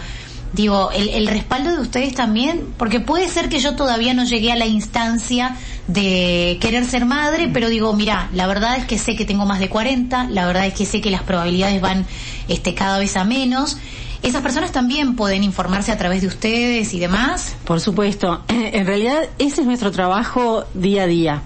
Digo, 0.52 0.92
el, 0.92 1.08
el 1.08 1.26
respaldo 1.26 1.72
de 1.72 1.80
ustedes 1.80 2.14
también, 2.14 2.72
porque 2.76 3.00
puede 3.00 3.28
ser 3.28 3.48
que 3.48 3.58
yo 3.58 3.74
todavía 3.74 4.14
no 4.14 4.22
llegué 4.24 4.52
a 4.52 4.56
la 4.56 4.66
instancia 4.66 5.56
de 5.92 6.58
querer 6.60 6.84
ser 6.84 7.04
madre, 7.04 7.50
pero 7.52 7.68
digo, 7.68 7.92
mira, 7.94 8.28
la 8.32 8.46
verdad 8.46 8.76
es 8.76 8.84
que 8.84 8.98
sé 8.98 9.16
que 9.16 9.24
tengo 9.24 9.46
más 9.46 9.58
de 9.58 9.68
40, 9.68 10.24
la 10.30 10.46
verdad 10.46 10.66
es 10.66 10.74
que 10.74 10.86
sé 10.86 11.00
que 11.00 11.10
las 11.10 11.22
probabilidades 11.22 11.80
van 11.80 12.06
este, 12.48 12.74
cada 12.74 12.98
vez 12.98 13.16
a 13.16 13.24
menos, 13.24 13.76
esas 14.22 14.42
personas 14.42 14.70
también 14.70 15.16
pueden 15.16 15.42
informarse 15.42 15.92
a 15.92 15.98
través 15.98 16.20
de 16.20 16.28
ustedes 16.28 16.92
y 16.92 17.00
demás. 17.00 17.56
Por 17.64 17.80
supuesto. 17.80 18.42
En 18.72 18.86
realidad, 18.86 19.24
ese 19.38 19.62
es 19.62 19.66
nuestro 19.66 19.90
trabajo 19.90 20.64
día 20.74 21.02
a 21.02 21.06
día. 21.06 21.42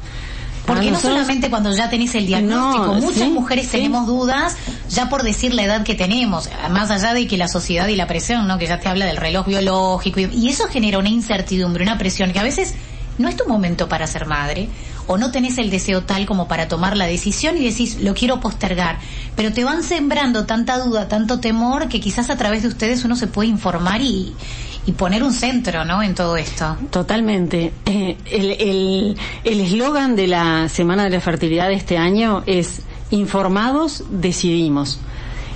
Porque 0.66 0.90
no 0.90 0.98
solamente 0.98 1.50
cuando 1.50 1.74
ya 1.74 1.90
tenés 1.90 2.14
el 2.14 2.26
diagnóstico, 2.26 2.94
muchas 2.94 3.28
mujeres 3.28 3.68
tenemos 3.70 4.06
dudas 4.06 4.56
ya 4.88 5.08
por 5.08 5.22
decir 5.22 5.52
la 5.52 5.62
edad 5.62 5.84
que 5.84 5.94
tenemos, 5.94 6.48
más 6.70 6.90
allá 6.90 7.12
de 7.12 7.26
que 7.26 7.36
la 7.36 7.48
sociedad 7.48 7.86
y 7.88 7.96
la 7.96 8.06
presión, 8.06 8.46
¿no? 8.48 8.58
Que 8.58 8.66
ya 8.66 8.80
te 8.80 8.88
habla 8.88 9.04
del 9.04 9.18
reloj 9.18 9.46
biológico 9.46 10.20
y 10.20 10.48
eso 10.48 10.66
genera 10.68 10.98
una 10.98 11.10
incertidumbre, 11.10 11.82
una 11.82 11.98
presión 11.98 12.32
que 12.32 12.38
a 12.38 12.42
veces 12.42 12.74
no 13.18 13.28
es 13.28 13.37
tu 13.37 13.47
momento 13.47 13.88
para 13.88 14.06
ser 14.06 14.26
madre 14.26 14.68
o 15.06 15.18
no 15.18 15.30
tenés 15.30 15.59
el 15.59 15.71
deseo 15.71 16.02
tal 16.02 16.26
como 16.26 16.49
para 16.49 16.68
tomar 16.68 16.97
la 16.97 17.06
decisión 17.06 17.56
y 17.56 17.64
decís, 17.64 18.00
lo 18.00 18.14
quiero 18.14 18.40
postergar. 18.40 18.99
Pero 19.37 19.52
te 19.52 19.64
van 19.64 19.83
sembrando 19.83 20.47
tanta 20.47 20.78
duda, 20.78 21.09
tanto 21.09 21.40
temor, 21.40 21.88
que 21.88 22.00
quizás 22.00 22.30
a 22.30 22.37
través 22.37 22.62
de 22.62 22.68
ustedes 22.68 23.04
uno 23.04 23.16
se 23.16 23.26
puede 23.26 23.49
informar 23.49 24.00
y, 24.00 24.35
y 24.87 24.92
poner 24.92 25.23
un 25.23 25.33
centro, 25.33 25.85
¿no? 25.85 26.02
En 26.02 26.14
todo 26.14 26.37
esto. 26.37 26.76
Totalmente. 26.90 27.73
Eh, 27.85 28.16
el 29.44 29.61
eslogan 29.61 30.11
el, 30.11 30.16
de 30.16 30.26
la 30.26 30.68
Semana 30.68 31.04
de 31.04 31.11
la 31.11 31.21
Fertilidad 31.21 31.68
de 31.68 31.75
este 31.75 31.99
año 31.99 32.42
es 32.47 32.80
informados, 33.11 34.04
decidimos. 34.11 34.99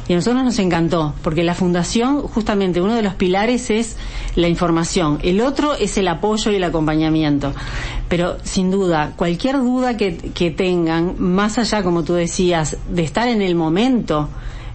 Y 0.09 0.15
a 0.15 0.17
nosotros 0.17 0.43
nos 0.43 0.59
encantó, 0.59 1.15
porque 1.23 1.45
la 1.45 1.55
fundación, 1.55 2.23
justamente 2.23 2.81
uno 2.81 2.95
de 2.95 3.03
los 3.03 3.15
pilares 3.15 3.71
es 3.71 3.97
la 4.37 4.49
información, 4.49 5.19
el 5.23 5.41
otro 5.43 5.75
es 5.75 5.99
el 5.99 6.09
apoyo 6.09 6.51
y 6.51 6.57
el 6.57 6.65
acompañamiento. 6.65 7.53
Pero 8.09 8.39
sin 8.43 8.71
duda, 8.71 9.13
cualquier 9.17 9.59
duda 9.59 9.99
que, 9.99 10.17
que 10.17 10.51
tengan, 10.51 11.17
más 11.19 11.59
allá, 11.59 11.83
como 11.83 12.05
tú 12.05 12.15
decías, 12.15 12.79
de 12.89 13.03
estar 13.03 13.29
en 13.29 13.43
el 13.43 13.55
momento, 13.55 14.31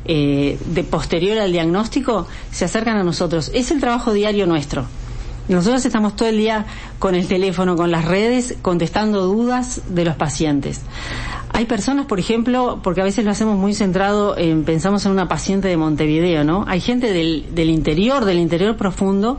eh, 0.06 0.60
de 0.66 0.84
posterior 0.84 1.38
al 1.40 1.52
diagnóstico, 1.52 2.28
se 2.52 2.66
acercan 2.66 2.98
a 2.98 3.04
nosotros. 3.04 3.50
Es 3.54 3.72
el 3.72 3.80
trabajo 3.80 4.12
diario 4.12 4.46
nuestro. 4.46 4.86
Nosotros 5.50 5.86
estamos 5.86 6.16
todo 6.16 6.30
el 6.30 6.38
día 6.38 6.66
con 7.00 7.16
el 7.16 7.28
teléfono, 7.28 7.76
con 7.76 7.92
las 7.92 8.06
redes, 8.06 8.56
contestando 8.62 9.26
dudas 9.26 9.82
de 9.90 10.06
los 10.06 10.16
pacientes. 10.16 10.82
Hay 11.52 11.66
personas, 11.66 12.08
por 12.08 12.20
ejemplo, 12.20 12.80
porque 12.82 13.02
a 13.02 13.04
veces 13.04 13.26
lo 13.26 13.32
hacemos 13.32 13.58
muy 13.58 13.76
centrado 13.76 14.38
en, 14.38 14.64
pensamos 14.64 15.06
en 15.06 15.12
una 15.12 15.28
paciente 15.28 15.68
de 15.68 15.78
Montevideo, 15.78 16.44
¿no? 16.44 16.66
Hay 16.68 16.82
gente 16.82 17.14
del, 17.14 17.54
del 17.54 17.70
interior, 17.70 18.26
del 18.26 18.40
interior 18.40 18.76
profundo, 18.76 19.38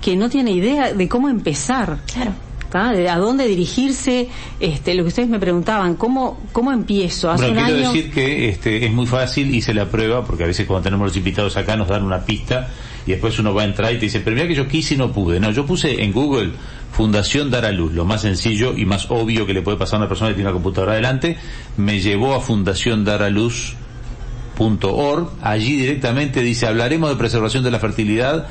que 0.00 0.16
no 0.16 0.28
tiene 0.28 0.52
idea 0.52 0.92
de 0.92 1.08
cómo 1.08 1.28
empezar. 1.28 1.98
Claro. 2.12 2.32
a 2.74 3.18
dónde 3.18 3.46
dirigirse, 3.46 4.28
este, 4.58 4.94
lo 4.94 5.04
que 5.04 5.08
ustedes 5.08 5.28
me 5.28 5.38
preguntaban, 5.38 5.94
¿cómo, 5.94 6.40
cómo 6.52 6.72
empiezo? 6.72 7.30
Hace 7.30 7.52
bueno, 7.52 7.66
quiero 7.66 7.92
decir 7.92 8.10
que 8.10 8.48
este, 8.48 8.86
es 8.86 8.92
muy 8.92 9.06
fácil, 9.06 9.54
hice 9.54 9.74
la 9.74 9.88
prueba, 9.90 10.24
porque 10.24 10.44
a 10.44 10.46
veces 10.46 10.66
cuando 10.66 10.84
tenemos 10.84 11.06
los 11.06 11.16
invitados 11.16 11.56
acá 11.56 11.76
nos 11.76 11.88
dan 11.88 12.02
una 12.02 12.24
pista 12.24 12.70
y 13.06 13.12
después 13.12 13.38
uno 13.38 13.52
va 13.52 13.62
a 13.62 13.64
entrar 13.64 13.92
y 13.92 13.96
te 13.96 14.06
dice, 14.06 14.20
pero 14.20 14.36
mira 14.36 14.48
que 14.48 14.54
yo 14.54 14.68
quise 14.68 14.94
y 14.94 14.96
no 14.96 15.12
pude. 15.12 15.40
No, 15.40 15.50
yo 15.50 15.66
puse 15.66 16.02
en 16.02 16.12
Google 16.12 16.52
Fundación 16.92 17.50
Dar 17.50 17.64
a 17.64 17.72
Luz, 17.72 17.92
lo 17.92 18.04
más 18.04 18.22
sencillo 18.22 18.76
y 18.76 18.84
más 18.84 19.06
obvio 19.10 19.46
que 19.46 19.54
le 19.54 19.62
puede 19.62 19.78
pasar 19.78 19.96
a 19.96 19.98
una 20.00 20.08
persona 20.08 20.30
que 20.30 20.34
tiene 20.34 20.50
una 20.50 20.54
computadora 20.54 20.92
adelante, 20.92 21.36
me 21.76 22.00
llevó 22.00 22.34
a 22.34 22.40
Fundación 22.40 23.04
Dar 23.04 23.30
Luz 23.30 23.74
allí 25.42 25.76
directamente 25.76 26.42
dice 26.42 26.66
hablaremos 26.66 27.10
de 27.10 27.16
preservación 27.16 27.64
de 27.64 27.70
la 27.70 27.78
fertilidad 27.78 28.46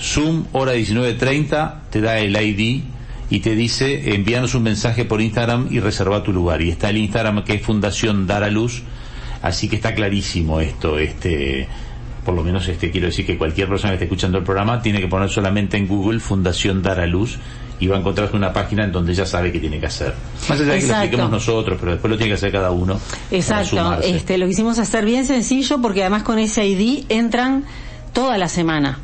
Zoom 0.00 0.46
hora 0.52 0.74
19.30 0.74 1.74
te 1.90 2.00
da 2.00 2.18
el 2.18 2.34
ID 2.34 2.82
y 3.30 3.40
te 3.40 3.54
dice 3.54 4.14
envíanos 4.14 4.54
un 4.54 4.64
mensaje 4.64 5.04
por 5.04 5.20
Instagram 5.20 5.68
y 5.70 5.80
reserva 5.80 6.22
tu 6.22 6.32
lugar 6.32 6.62
y 6.62 6.70
está 6.70 6.90
el 6.90 6.96
Instagram 6.96 7.44
que 7.44 7.54
es 7.54 7.62
Fundación 7.62 8.26
Dar 8.26 8.42
a 8.42 8.50
Luz 8.50 8.82
así 9.42 9.68
que 9.68 9.76
está 9.76 9.94
clarísimo 9.94 10.60
esto 10.60 10.98
este 10.98 11.68
por 12.28 12.36
lo 12.36 12.44
menos 12.44 12.68
este 12.68 12.90
quiero 12.90 13.06
decir 13.06 13.24
que 13.24 13.38
cualquier 13.38 13.70
persona 13.70 13.92
que 13.92 13.94
esté 13.94 14.04
escuchando 14.04 14.36
el 14.36 14.44
programa 14.44 14.82
tiene 14.82 15.00
que 15.00 15.08
poner 15.08 15.30
solamente 15.30 15.78
en 15.78 15.88
Google 15.88 16.20
Fundación 16.20 16.82
Dar 16.82 17.00
a 17.00 17.06
Luz 17.06 17.38
y 17.80 17.86
va 17.86 17.96
a 17.96 18.00
encontrarse 18.00 18.36
una 18.36 18.52
página 18.52 18.84
en 18.84 18.92
donde 18.92 19.14
ya 19.14 19.24
sabe 19.24 19.50
qué 19.50 19.58
tiene 19.58 19.80
que 19.80 19.86
hacer. 19.86 20.12
Más 20.46 20.60
allá 20.60 20.74
de 20.74 20.78
que 20.78 20.86
lo 20.88 20.92
expliquemos 20.92 21.30
nosotros, 21.30 21.78
pero 21.80 21.92
después 21.92 22.10
lo 22.10 22.18
tiene 22.18 22.28
que 22.28 22.34
hacer 22.34 22.52
cada 22.52 22.70
uno. 22.70 23.00
Exacto, 23.30 23.94
este, 24.02 24.36
lo 24.36 24.46
quisimos 24.46 24.78
hacer 24.78 25.06
bien 25.06 25.24
sencillo 25.24 25.80
porque 25.80 26.02
además 26.02 26.22
con 26.22 26.38
ese 26.38 26.66
ID 26.66 27.06
entran 27.08 27.64
toda 28.12 28.36
la 28.36 28.50
semana. 28.50 28.98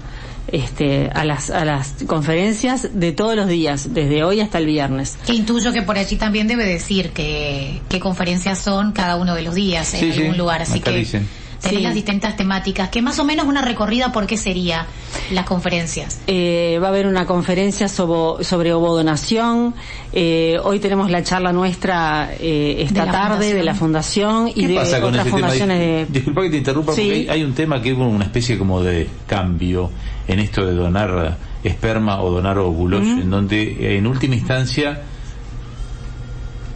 Este, 0.47 1.09
a 1.15 1.25
las 1.25 1.49
a 1.49 1.65
las 1.65 1.95
conferencias 2.07 2.91
de 2.93 3.13
todos 3.13 3.35
los 3.35 3.49
días, 3.49 3.95
desde 3.95 4.23
hoy 4.23 4.43
hasta 4.43 4.59
el 4.59 4.67
viernes. 4.67 5.17
Que 5.25 5.33
intuyo 5.33 5.73
que 5.73 5.81
por 5.81 5.97
allí 5.97 6.17
también 6.17 6.47
debe 6.47 6.67
decir 6.67 7.13
que 7.13 7.81
qué 7.89 8.01
conferencias 8.01 8.59
son 8.59 8.93
cada 8.93 9.17
uno 9.17 9.35
de 9.35 9.41
los 9.41 9.55
días 9.55 9.95
en 9.95 10.13
algún 10.13 10.37
lugar, 10.37 10.61
así 10.61 10.81
que 10.81 11.25
tenés 11.65 11.83
las 11.83 11.95
distintas 11.95 12.37
temáticas, 12.37 12.89
que 12.89 13.03
más 13.03 13.19
o 13.19 13.25
menos 13.25 13.47
una 13.47 13.63
recorrida 13.63 14.13
por 14.13 14.27
qué 14.27 14.37
sería 14.37 14.87
las 15.31 15.47
conferencias. 15.47 16.21
Eh, 16.27 16.79
va 16.83 16.89
a 16.89 16.91
haber 16.91 17.07
una 17.07 17.27
conferencia 17.27 17.89
sobre, 17.89 18.45
sobre 18.45 18.73
ovodonación, 18.73 19.75
eh, 20.13 20.57
hoy 20.63 20.79
tenemos 20.79 21.11
la 21.11 21.23
charla 21.23 21.53
nuestra 21.53 22.31
eh, 22.39 22.77
esta 22.79 23.11
tarde 23.11 23.55
de 23.55 23.63
la 23.63 23.75
fundación. 23.75 24.51
y 24.55 24.67
de 24.67 24.79
otras 24.79 25.29
fundaciones 25.29 25.79
de... 25.79 26.07
Disculpa 26.09 26.43
que 26.43 26.51
te 26.51 26.57
interrumpa, 26.59 26.93
porque 26.93 27.27
hay, 27.29 27.43
un 27.43 27.55
tema 27.55 27.81
que 27.81 27.93
es 27.93 27.99
una 27.99 28.25
especie 28.25 28.59
como 28.59 28.83
de 28.83 29.09
cambio 29.27 29.91
en 30.29 30.39
esto 30.39 30.65
de 30.65 30.75
donar 30.75 31.37
esperma 31.63 32.23
o 32.23 32.31
donar 32.31 32.59
óvulos, 32.59 33.03
en 33.03 33.31
donde 33.31 33.97
en 33.97 34.07
última 34.07 34.35
instancia 34.35 35.03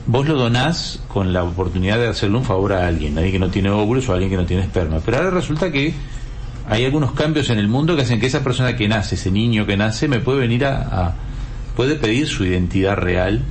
vos 0.08 0.26
lo 0.26 0.36
donás 0.36 1.00
con 1.06 1.34
la 1.34 1.44
oportunidad 1.44 1.98
de 1.98 2.08
hacerle 2.08 2.38
un 2.38 2.44
favor 2.44 2.72
a 2.72 2.86
alguien, 2.86 3.16
a 3.16 3.20
alguien 3.20 3.34
que 3.34 3.38
no 3.38 3.50
tiene 3.50 3.70
óvulos 3.70 4.08
o 4.08 4.12
a 4.12 4.14
alguien 4.14 4.30
que 4.30 4.36
no 4.38 4.46
tiene 4.46 4.62
esperma. 4.62 5.00
Pero 5.04 5.18
ahora 5.18 5.30
resulta 5.30 5.70
que 5.70 5.92
hay 6.66 6.84
algunos 6.84 7.12
cambios 7.12 7.50
en 7.50 7.58
el 7.58 7.68
mundo 7.68 7.94
que 7.94 8.02
hacen 8.02 8.18
que 8.18 8.26
esa 8.26 8.42
persona 8.42 8.74
que 8.74 8.88
nace, 8.88 9.16
ese 9.16 9.30
niño 9.30 9.66
que 9.66 9.76
nace, 9.76 10.08
me 10.08 10.18
puede 10.20 10.40
venir 10.40 10.64
a, 10.64 11.14
puede 11.76 11.94
pedir 11.94 12.26
su 12.26 12.44
identidad 12.44 12.96
real 12.96 13.42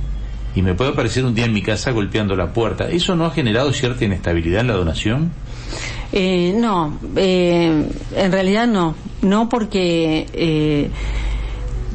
y 0.54 0.62
me 0.62 0.74
puede 0.74 0.90
aparecer 0.90 1.24
un 1.24 1.34
día 1.34 1.44
en 1.44 1.52
mi 1.52 1.62
casa 1.62 1.92
golpeando 1.92 2.34
la 2.34 2.52
puerta. 2.52 2.88
¿Eso 2.90 3.14
no 3.14 3.24
ha 3.24 3.30
generado 3.30 3.72
cierta 3.72 4.04
inestabilidad 4.04 4.62
en 4.62 4.66
la 4.66 4.74
donación? 4.74 5.30
Eh, 6.10 6.54
no, 6.56 6.98
eh, 7.14 7.88
en 8.16 8.32
realidad 8.32 8.66
no, 8.66 8.96
no 9.22 9.48
porque 9.48 10.26
eh, 10.32 10.90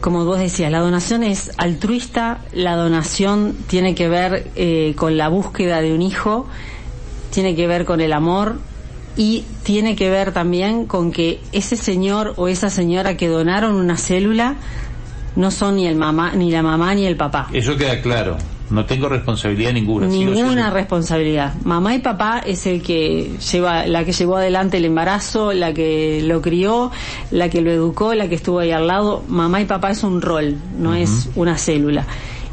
como 0.04 0.26
vos 0.26 0.38
decías, 0.38 0.70
la 0.70 0.82
donación 0.82 1.24
es 1.24 1.52
altruista, 1.56 2.42
la 2.52 2.76
donación 2.76 3.56
tiene 3.68 3.96
que 3.96 4.10
ver 4.10 4.52
eh, 4.58 4.96
con 4.98 5.16
la 5.16 5.30
búsqueda 5.30 5.80
de 5.80 5.94
un 5.94 6.02
hijo, 6.02 6.46
tiene 7.32 7.56
que 7.56 7.68
ver 7.68 7.86
con 7.86 8.02
el 8.02 8.12
amor 8.12 8.58
y 9.16 9.46
tiene 9.64 9.96
que 9.96 10.10
ver 10.10 10.34
también 10.34 10.88
con 10.88 11.14
que 11.14 11.40
ese 11.54 11.78
señor 11.78 12.34
o 12.36 12.50
esa 12.50 12.70
señora 12.70 13.16
que 13.16 13.30
donaron 13.30 13.76
una 13.76 13.96
célula 13.96 14.56
no 15.38 15.52
son 15.52 15.78
ni 15.78 15.88
el 15.88 15.96
mamá, 15.96 16.34
ni 16.34 16.52
la 16.52 16.64
mamá 16.64 16.94
ni 16.96 17.06
el 17.06 17.16
papá. 17.16 17.48
Eso 17.54 17.78
queda 17.78 18.02
claro. 18.02 18.36
No 18.70 18.86
tengo 18.86 19.10
responsabilidad 19.10 19.74
ninguna. 19.74 20.08
Ninguna 20.08 20.70
responsabilidad. 20.70 21.54
Mamá 21.64 21.96
y 21.96 22.00
papá 22.00 22.40
es 22.40 22.66
el 22.66 22.82
que 22.82 23.38
lleva, 23.52 23.86
la 23.86 24.04
que 24.06 24.14
llevó 24.14 24.38
adelante 24.38 24.78
el 24.78 24.86
embarazo, 24.86 25.54
la 25.54 25.74
que 25.74 26.22
lo 26.24 26.42
crió, 26.42 26.92
la 27.32 27.50
que 27.50 27.62
lo 27.62 27.72
educó, 27.72 28.14
la 28.14 28.30
que 28.30 28.36
estuvo 28.36 28.60
ahí 28.60 28.72
al 28.72 28.88
lado. 28.88 29.24
Mamá 29.28 29.62
y 29.62 29.66
papá 29.66 29.92
es 29.92 30.04
un 30.04 30.22
rol, 30.22 30.58
no 30.80 30.96
es 30.96 31.30
una 31.36 31.58
célula. 31.58 32.06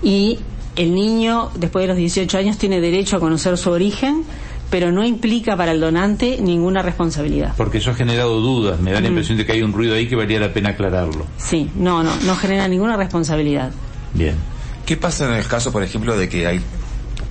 Y 0.02 0.38
el 0.76 0.95
niño, 0.95 1.50
después 1.55 1.85
de 1.85 1.88
los 1.88 1.97
18 1.97 2.38
años, 2.38 2.59
tiene 2.59 2.81
derecho 2.81 3.17
a 3.17 3.21
conocer 3.21 3.57
su 3.57 3.71
origen, 3.71 4.25
pero 4.71 4.93
no 4.93 5.05
implica 5.05 5.57
para 5.57 5.73
el 5.73 5.81
donante 5.81 6.38
ninguna 6.40 6.83
responsabilidad. 6.83 7.55
Porque 7.57 7.79
eso 7.79 7.90
ha 7.90 7.95
generado 7.95 8.40
dudas, 8.40 8.81
me 8.81 8.93
da 8.93 9.00
la 9.00 9.09
impresión 9.09 9.37
de 9.37 9.45
que 9.45 9.52
hay 9.52 9.62
un 9.62 9.73
ruido 9.73 9.95
ahí 9.95 10.07
que 10.07 10.17
valía 10.17 10.38
la 10.40 10.52
pena 10.52 10.71
aclararlo. 10.71 11.26
Sí, 11.37 11.71
no, 11.75 12.02
no, 12.02 12.11
no 12.25 12.37
genera 12.37 12.69
ninguna 12.69 12.97
responsabilidad. 12.97 13.73
Bien. 14.14 14.37
¿Qué 14.90 14.97
pasa 14.97 15.25
en 15.28 15.35
el 15.35 15.47
caso, 15.47 15.70
por 15.70 15.85
ejemplo, 15.85 16.16
de 16.16 16.28
que 16.28 16.49
hay 16.49 16.61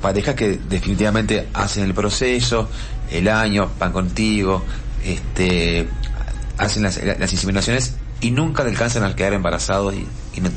parejas 0.02 0.34
que 0.34 0.58
definitivamente 0.70 1.50
hacen 1.54 1.84
el 1.84 1.94
proceso, 1.94 2.70
el 3.12 3.28
año, 3.28 3.70
van 3.78 3.92
contigo, 3.92 4.64
este, 5.04 5.86
hacen 6.58 6.84
las, 6.84 6.98
inseminaciones 7.34 7.96
y 8.22 8.32
nunca 8.32 8.64
alcanzan 8.64 9.04
al 9.04 9.14
quedar 9.14 9.34
embarazados 9.34 9.94
y, 9.94 10.08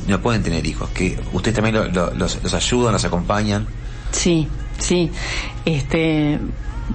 no, 0.07 0.21
pueden 0.21 0.43
tener 0.43 0.65
hijos? 0.65 0.91
que 0.91 1.19
¿Ustedes 1.33 1.55
también 1.57 1.93
los, 1.93 2.41
los 2.41 2.53
ayudan, 2.53 2.93
los 2.93 3.03
acompañan? 3.03 3.67
Sí, 4.13 4.47
sí. 4.77 5.11
Este, 5.65 6.39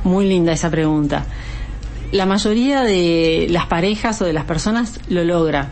muy 0.04 0.26
linda 0.26 0.52
esa 0.52 0.70
pregunta. 0.70 1.26
La 2.12 2.24
mayoría 2.24 2.80
de 2.80 3.46
las 3.50 3.66
parejas 3.66 4.22
o 4.22 4.24
de 4.24 4.32
las 4.32 4.46
personas 4.46 5.00
lo 5.10 5.22
logra 5.22 5.68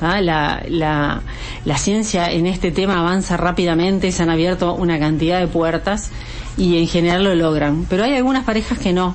la, 0.00 0.62
la, 0.68 1.22
la 1.64 1.78
ciencia 1.78 2.30
en 2.30 2.46
este 2.46 2.70
tema 2.72 2.98
avanza 3.00 3.36
rápidamente, 3.36 4.12
se 4.12 4.22
han 4.22 4.30
abierto 4.30 4.74
una 4.74 4.98
cantidad 4.98 5.38
de 5.38 5.46
puertas 5.46 6.10
y 6.56 6.78
en 6.78 6.88
general 6.88 7.24
lo 7.24 7.34
logran. 7.34 7.86
Pero 7.88 8.04
hay 8.04 8.14
algunas 8.14 8.44
parejas 8.44 8.78
que 8.78 8.92
no, 8.92 9.14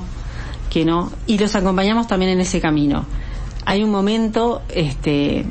que 0.69 0.85
no, 0.85 1.11
y 1.27 1.37
los 1.37 1.55
acompañamos 1.55 2.07
también 2.07 2.31
en 2.31 2.39
ese 2.39 2.61
camino. 2.61 3.05
Hay 3.65 3.83
un 3.83 3.89
momento, 3.89 4.61
este, 4.69 5.45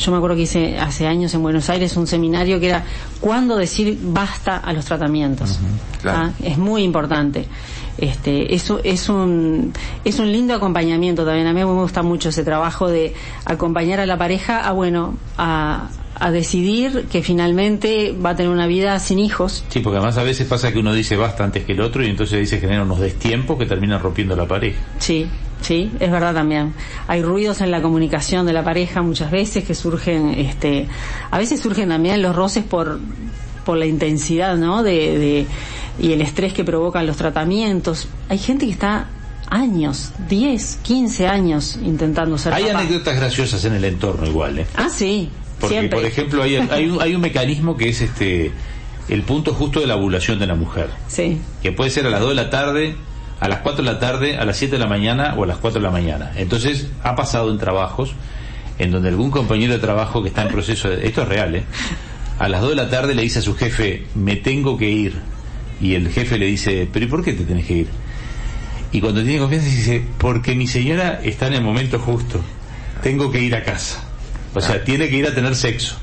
Yo 0.00 0.10
me 0.12 0.16
acuerdo 0.16 0.34
que 0.36 0.42
hice 0.42 0.78
hace 0.78 1.06
años 1.06 1.34
en 1.34 1.42
Buenos 1.42 1.68
Aires 1.68 1.94
un 1.96 2.06
seminario 2.06 2.58
que 2.58 2.68
era 2.70 2.84
cuándo 3.20 3.56
decir 3.56 3.98
basta 4.02 4.56
a 4.56 4.72
los 4.72 4.86
tratamientos. 4.86 5.58
claro. 6.00 6.18
Ah, 6.18 6.30
Es 6.42 6.56
muy 6.56 6.82
importante. 6.82 7.46
Este, 7.98 8.54
eso 8.54 8.80
es 8.82 9.10
un 9.10 9.74
es 10.04 10.18
un 10.18 10.32
lindo 10.32 10.54
acompañamiento 10.54 11.24
también. 11.26 11.46
A 11.46 11.52
mí 11.52 11.58
me 11.58 11.64
gusta 11.64 12.02
mucho 12.02 12.30
ese 12.30 12.44
trabajo 12.44 12.88
de 12.88 13.12
acompañar 13.44 14.00
a 14.00 14.06
la 14.06 14.16
pareja 14.16 14.66
a 14.66 14.72
bueno 14.72 15.18
a, 15.36 15.88
a 16.18 16.30
decidir 16.30 17.06
que 17.10 17.22
finalmente 17.22 18.12
va 18.24 18.30
a 18.30 18.36
tener 18.36 18.50
una 18.50 18.66
vida 18.66 18.98
sin 19.00 19.18
hijos. 19.18 19.64
Sí, 19.68 19.80
porque 19.80 19.98
además 19.98 20.16
a 20.16 20.22
veces 20.22 20.46
pasa 20.46 20.72
que 20.72 20.78
uno 20.78 20.94
dice 20.94 21.16
basta 21.16 21.44
antes 21.44 21.64
que 21.66 21.72
el 21.72 21.80
otro 21.82 22.02
y 22.02 22.08
entonces 22.08 22.40
dice 22.40 22.58
genera 22.58 22.84
unos 22.84 23.00
destiempos 23.00 23.58
que 23.58 23.66
terminan 23.66 24.00
rompiendo 24.00 24.34
la 24.34 24.46
pareja. 24.48 24.80
Sí, 24.98 25.26
sí, 25.60 25.90
es 26.00 26.10
verdad 26.10 26.34
también. 26.34 26.72
Hay 27.08 27.22
ruidos 27.22 27.60
en 27.60 27.70
la 27.70 27.80
comunicación 27.82 28.46
de 28.46 28.52
la 28.52 28.64
pareja 28.64 29.02
muchas 29.02 29.30
veces 29.30 29.64
que 29.64 29.74
surgen, 29.74 30.30
este, 30.38 30.86
a 31.30 31.38
veces 31.38 31.60
surgen 31.60 31.88
también 31.88 32.22
los 32.22 32.34
roces 32.34 32.64
por, 32.64 32.98
por 33.64 33.76
la 33.78 33.86
intensidad, 33.86 34.56
¿no? 34.56 34.82
De, 34.82 35.18
de, 35.18 35.46
y 36.00 36.12
el 36.12 36.20
estrés 36.22 36.52
que 36.52 36.64
provocan 36.64 37.06
los 37.06 37.16
tratamientos. 37.16 38.08
Hay 38.28 38.38
gente 38.38 38.66
que 38.66 38.72
está 38.72 39.08
años, 39.48 40.12
10, 40.28 40.78
15 40.82 41.26
años 41.26 41.78
intentando 41.84 42.38
ser 42.38 42.52
Hay 42.54 42.64
papá. 42.64 42.78
anécdotas 42.78 43.16
graciosas 43.16 43.64
en 43.64 43.74
el 43.74 43.84
entorno 43.84 44.26
igual, 44.26 44.60
¿eh? 44.60 44.66
Ah, 44.76 44.88
sí, 44.88 45.28
Porque, 45.58 45.74
siempre. 45.76 45.98
por 45.98 46.06
ejemplo, 46.06 46.42
hay, 46.42 46.56
hay, 46.56 46.88
un, 46.88 47.02
hay 47.02 47.14
un 47.14 47.20
mecanismo 47.20 47.76
que 47.76 47.88
es 47.88 48.00
este 48.00 48.52
el 49.08 49.22
punto 49.22 49.52
justo 49.52 49.80
de 49.80 49.88
la 49.88 49.96
ovulación 49.96 50.38
de 50.38 50.46
la 50.46 50.54
mujer, 50.54 50.88
Sí, 51.08 51.38
que 51.64 51.72
puede 51.72 51.90
ser 51.90 52.06
a 52.06 52.10
las 52.10 52.20
2 52.20 52.28
de 52.28 52.34
la 52.36 52.48
tarde, 52.48 52.94
a 53.40 53.48
las 53.48 53.60
4 53.60 53.82
de 53.82 53.92
la 53.92 53.98
tarde, 53.98 54.36
a 54.36 54.44
las 54.44 54.58
7 54.58 54.76
de 54.76 54.78
la 54.78 54.86
mañana 54.86 55.34
o 55.36 55.44
a 55.44 55.46
las 55.46 55.56
4 55.56 55.80
de 55.80 55.84
la 55.84 55.90
mañana. 55.90 56.32
Entonces, 56.36 56.88
ha 57.02 57.16
pasado 57.16 57.50
en 57.50 57.58
trabajos 57.58 58.14
en 58.78 58.90
donde 58.90 59.08
algún 59.08 59.30
compañero 59.30 59.72
de 59.72 59.78
trabajo 59.78 60.22
que 60.22 60.28
está 60.28 60.42
en 60.42 60.48
proceso 60.48 60.88
de... 60.88 61.06
Esto 61.06 61.22
es 61.22 61.28
real, 61.28 61.54
¿eh? 61.54 61.64
A 62.38 62.48
las 62.48 62.60
2 62.60 62.70
de 62.70 62.76
la 62.76 62.90
tarde 62.90 63.14
le 63.14 63.22
dice 63.22 63.40
a 63.40 63.42
su 63.42 63.54
jefe, 63.54 64.06
me 64.14 64.36
tengo 64.36 64.76
que 64.76 64.88
ir. 64.90 65.14
Y 65.80 65.94
el 65.94 66.10
jefe 66.10 66.38
le 66.38 66.46
dice, 66.46 66.88
pero 66.90 67.06
¿y 67.06 67.08
por 67.08 67.24
qué 67.24 67.32
te 67.32 67.44
tenés 67.44 67.66
que 67.66 67.74
ir? 67.74 67.88
Y 68.92 69.00
cuando 69.00 69.22
tiene 69.22 69.38
confianza 69.38 69.68
dice, 69.68 70.04
porque 70.18 70.54
mi 70.54 70.66
señora 70.66 71.20
está 71.22 71.46
en 71.46 71.54
el 71.54 71.62
momento 71.62 71.98
justo. 71.98 72.40
Tengo 73.02 73.30
que 73.30 73.40
ir 73.40 73.54
a 73.54 73.62
casa. 73.62 74.09
O 74.52 74.60
sea, 74.60 74.82
tiene 74.82 75.08
que 75.08 75.16
ir 75.16 75.26
a 75.26 75.34
tener 75.34 75.54
sexo. 75.54 75.96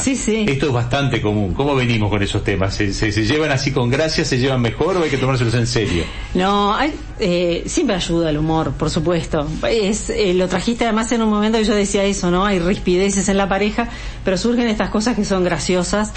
sí, 0.00 0.16
sí. 0.16 0.44
Esto 0.48 0.66
es 0.66 0.72
bastante 0.72 1.20
común. 1.22 1.54
¿Cómo 1.54 1.74
venimos 1.74 2.10
con 2.10 2.22
esos 2.22 2.42
temas? 2.42 2.74
¿Se, 2.74 2.92
se, 2.92 3.12
se 3.12 3.24
llevan 3.24 3.52
así 3.52 3.70
con 3.70 3.90
gracia? 3.90 4.24
¿Se 4.24 4.38
llevan 4.38 4.60
mejor 4.60 4.96
o 4.96 5.04
hay 5.04 5.10
que 5.10 5.18
tomárselos 5.18 5.54
en 5.54 5.66
serio? 5.66 6.04
No, 6.34 6.74
hay, 6.74 6.92
eh, 7.20 7.62
siempre 7.66 7.94
ayuda 7.94 8.30
el 8.30 8.38
humor, 8.38 8.72
por 8.72 8.90
supuesto. 8.90 9.46
Es, 9.68 10.10
eh, 10.10 10.34
lo 10.34 10.48
trajiste 10.48 10.84
además 10.84 11.12
en 11.12 11.22
un 11.22 11.30
momento 11.30 11.58
que 11.58 11.64
yo 11.64 11.74
decía 11.74 12.02
eso, 12.04 12.30
¿no? 12.30 12.44
Hay 12.44 12.58
rispideces 12.58 13.28
en 13.28 13.36
la 13.36 13.48
pareja, 13.48 13.88
pero 14.24 14.36
surgen 14.36 14.66
estas 14.66 14.90
cosas 14.90 15.14
que 15.14 15.24
son 15.24 15.44
graciosas. 15.44 16.12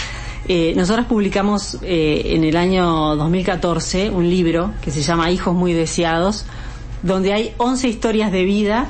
Eh, 0.47 0.73
nosotros 0.75 1.07
publicamos 1.07 1.79
eh, 1.81 2.21
en 2.35 2.43
el 2.43 2.55
año 2.55 3.15
2014 3.15 4.11
un 4.11 4.29
libro 4.29 4.73
que 4.83 4.91
se 4.91 5.01
llama 5.01 5.31
Hijos 5.31 5.55
muy 5.55 5.73
deseados, 5.73 6.45
donde 7.01 7.33
hay 7.33 7.53
11 7.57 7.87
historias 7.87 8.31
de 8.31 8.43
vida 8.43 8.87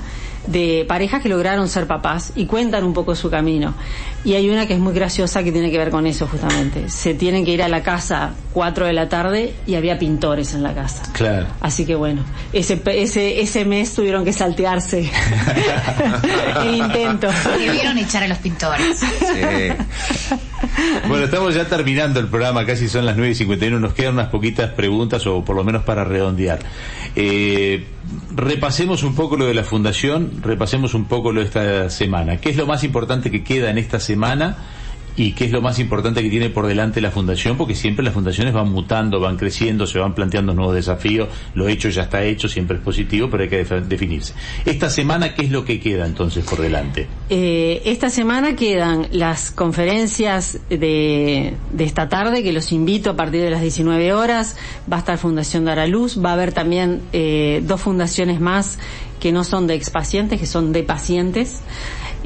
de 0.47 0.85
parejas 0.87 1.21
que 1.21 1.29
lograron 1.29 1.67
ser 1.67 1.87
papás 1.87 2.31
y 2.35 2.45
cuentan 2.45 2.83
un 2.83 2.93
poco 2.93 3.15
su 3.15 3.29
camino. 3.29 3.73
Y 4.23 4.33
hay 4.33 4.49
una 4.49 4.65
que 4.65 4.73
es 4.73 4.79
muy 4.79 4.93
graciosa 4.93 5.43
que 5.43 5.51
tiene 5.51 5.69
que 5.69 5.77
ver 5.77 5.91
con 5.91 6.07
eso 6.07 6.27
justamente. 6.27 6.89
Se 6.89 7.13
tienen 7.13 7.45
que 7.45 7.51
ir 7.51 7.61
a 7.61 7.67
la 7.67 7.83
casa 7.83 8.31
4 8.53 8.87
de 8.87 8.93
la 8.93 9.07
tarde 9.07 9.53
y 9.67 9.75
había 9.75 9.99
pintores 9.99 10.53
en 10.53 10.63
la 10.63 10.73
casa. 10.73 11.03
Claro. 11.13 11.47
Así 11.61 11.85
que 11.85 11.95
bueno, 11.95 12.23
ese, 12.51 12.81
ese, 12.85 13.41
ese 13.41 13.65
mes 13.65 13.93
tuvieron 13.93 14.25
que 14.25 14.33
saltearse 14.33 15.11
el 16.63 16.75
intento. 16.75 17.27
Debieron 17.59 17.97
echar 17.97 18.23
a 18.23 18.27
los 18.27 18.39
pintores. 18.39 18.97
Sí. 18.97 20.25
Bueno, 21.07 21.25
estamos 21.25 21.53
ya 21.53 21.65
terminando 21.65 22.19
el 22.19 22.27
programa, 22.27 22.65
casi 22.65 22.87
son 22.87 23.05
las 23.05 23.15
9 23.15 23.31
y 23.31 23.35
51. 23.35 23.79
Nos 23.79 23.93
quedan 23.93 24.13
unas 24.13 24.29
poquitas 24.29 24.71
preguntas, 24.71 25.25
o 25.27 25.43
por 25.43 25.55
lo 25.55 25.63
menos 25.63 25.83
para 25.83 26.03
redondear. 26.03 26.59
Eh, 27.15 27.85
repasemos 28.35 29.03
un 29.03 29.15
poco 29.15 29.37
lo 29.37 29.45
de 29.45 29.53
la 29.53 29.63
fundación, 29.63 30.34
repasemos 30.41 30.93
un 30.93 31.05
poco 31.05 31.31
lo 31.31 31.41
de 31.41 31.47
esta 31.47 31.89
semana. 31.89 32.37
¿Qué 32.37 32.49
es 32.49 32.57
lo 32.57 32.65
más 32.67 32.83
importante 32.83 33.31
que 33.31 33.43
queda 33.43 33.69
en 33.69 33.77
esta 33.77 33.99
semana? 33.99 34.57
¿Y 35.17 35.31
qué 35.31 35.45
es 35.45 35.51
lo 35.53 35.61
más 35.61 35.79
importante 35.79 36.21
que 36.21 36.29
tiene 36.29 36.49
por 36.49 36.67
delante 36.67 36.99
la 36.99 37.09
fundación? 37.09 37.55
Porque 37.55 37.73
siempre 37.73 38.03
las 38.03 38.13
fundaciones 38.13 38.53
van 38.53 38.69
mutando, 38.69 39.21
van 39.21 39.37
creciendo, 39.37 39.87
se 39.87 39.97
van 39.97 40.13
planteando 40.13 40.53
nuevos 40.53 40.75
desafíos. 40.75 41.29
Lo 41.53 41.69
hecho 41.69 41.87
ya 41.87 42.01
está 42.01 42.21
hecho, 42.25 42.49
siempre 42.49 42.75
es 42.75 42.83
positivo, 42.83 43.29
pero 43.29 43.43
hay 43.43 43.49
que 43.49 43.63
def- 43.63 43.85
definirse. 43.87 44.33
Esta 44.65 44.89
semana, 44.89 45.33
¿qué 45.33 45.43
es 45.43 45.51
lo 45.51 45.63
que 45.63 45.79
queda 45.79 46.05
entonces 46.05 46.43
por 46.43 46.59
delante? 46.59 47.07
Eh, 47.29 47.81
esta 47.85 48.09
semana 48.09 48.57
quedan 48.57 49.07
las 49.13 49.51
conferencias 49.51 50.59
de, 50.69 51.53
de 51.71 51.83
esta 51.85 52.09
tarde, 52.09 52.43
que 52.43 52.51
los 52.51 52.73
invito 52.73 53.09
a 53.11 53.15
partir 53.15 53.41
de 53.41 53.51
las 53.51 53.61
19 53.61 54.11
horas. 54.13 54.57
Va 54.91 54.97
a 54.97 54.99
estar 54.99 55.17
Fundación 55.17 55.63
Dar 55.63 55.87
Luz. 55.87 56.19
Va 56.21 56.31
a 56.31 56.33
haber 56.33 56.51
también 56.51 56.99
eh, 57.13 57.61
dos 57.65 57.79
fundaciones 57.79 58.41
más 58.41 58.79
que 59.19 59.31
no 59.31 59.43
son 59.43 59.67
de 59.67 59.75
expacientes, 59.75 60.39
que 60.39 60.45
son 60.45 60.71
de 60.71 60.83
pacientes. 60.83 61.61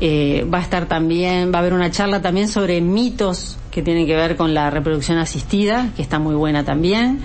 Eh, 0.01 0.47
va 0.51 0.59
a 0.59 0.61
estar 0.61 0.87
también, 0.87 1.51
va 1.51 1.57
a 1.57 1.59
haber 1.59 1.73
una 1.73 1.91
charla 1.91 2.21
también 2.21 2.47
sobre 2.47 2.79
mitos 2.79 3.57
que 3.69 3.81
tienen 3.81 4.05
que 4.07 4.15
ver 4.15 4.35
con 4.35 4.53
la 4.53 4.69
reproducción 4.69 5.17
asistida, 5.17 5.91
que 5.95 6.01
está 6.01 6.19
muy 6.19 6.35
buena 6.35 6.63
también. 6.63 7.19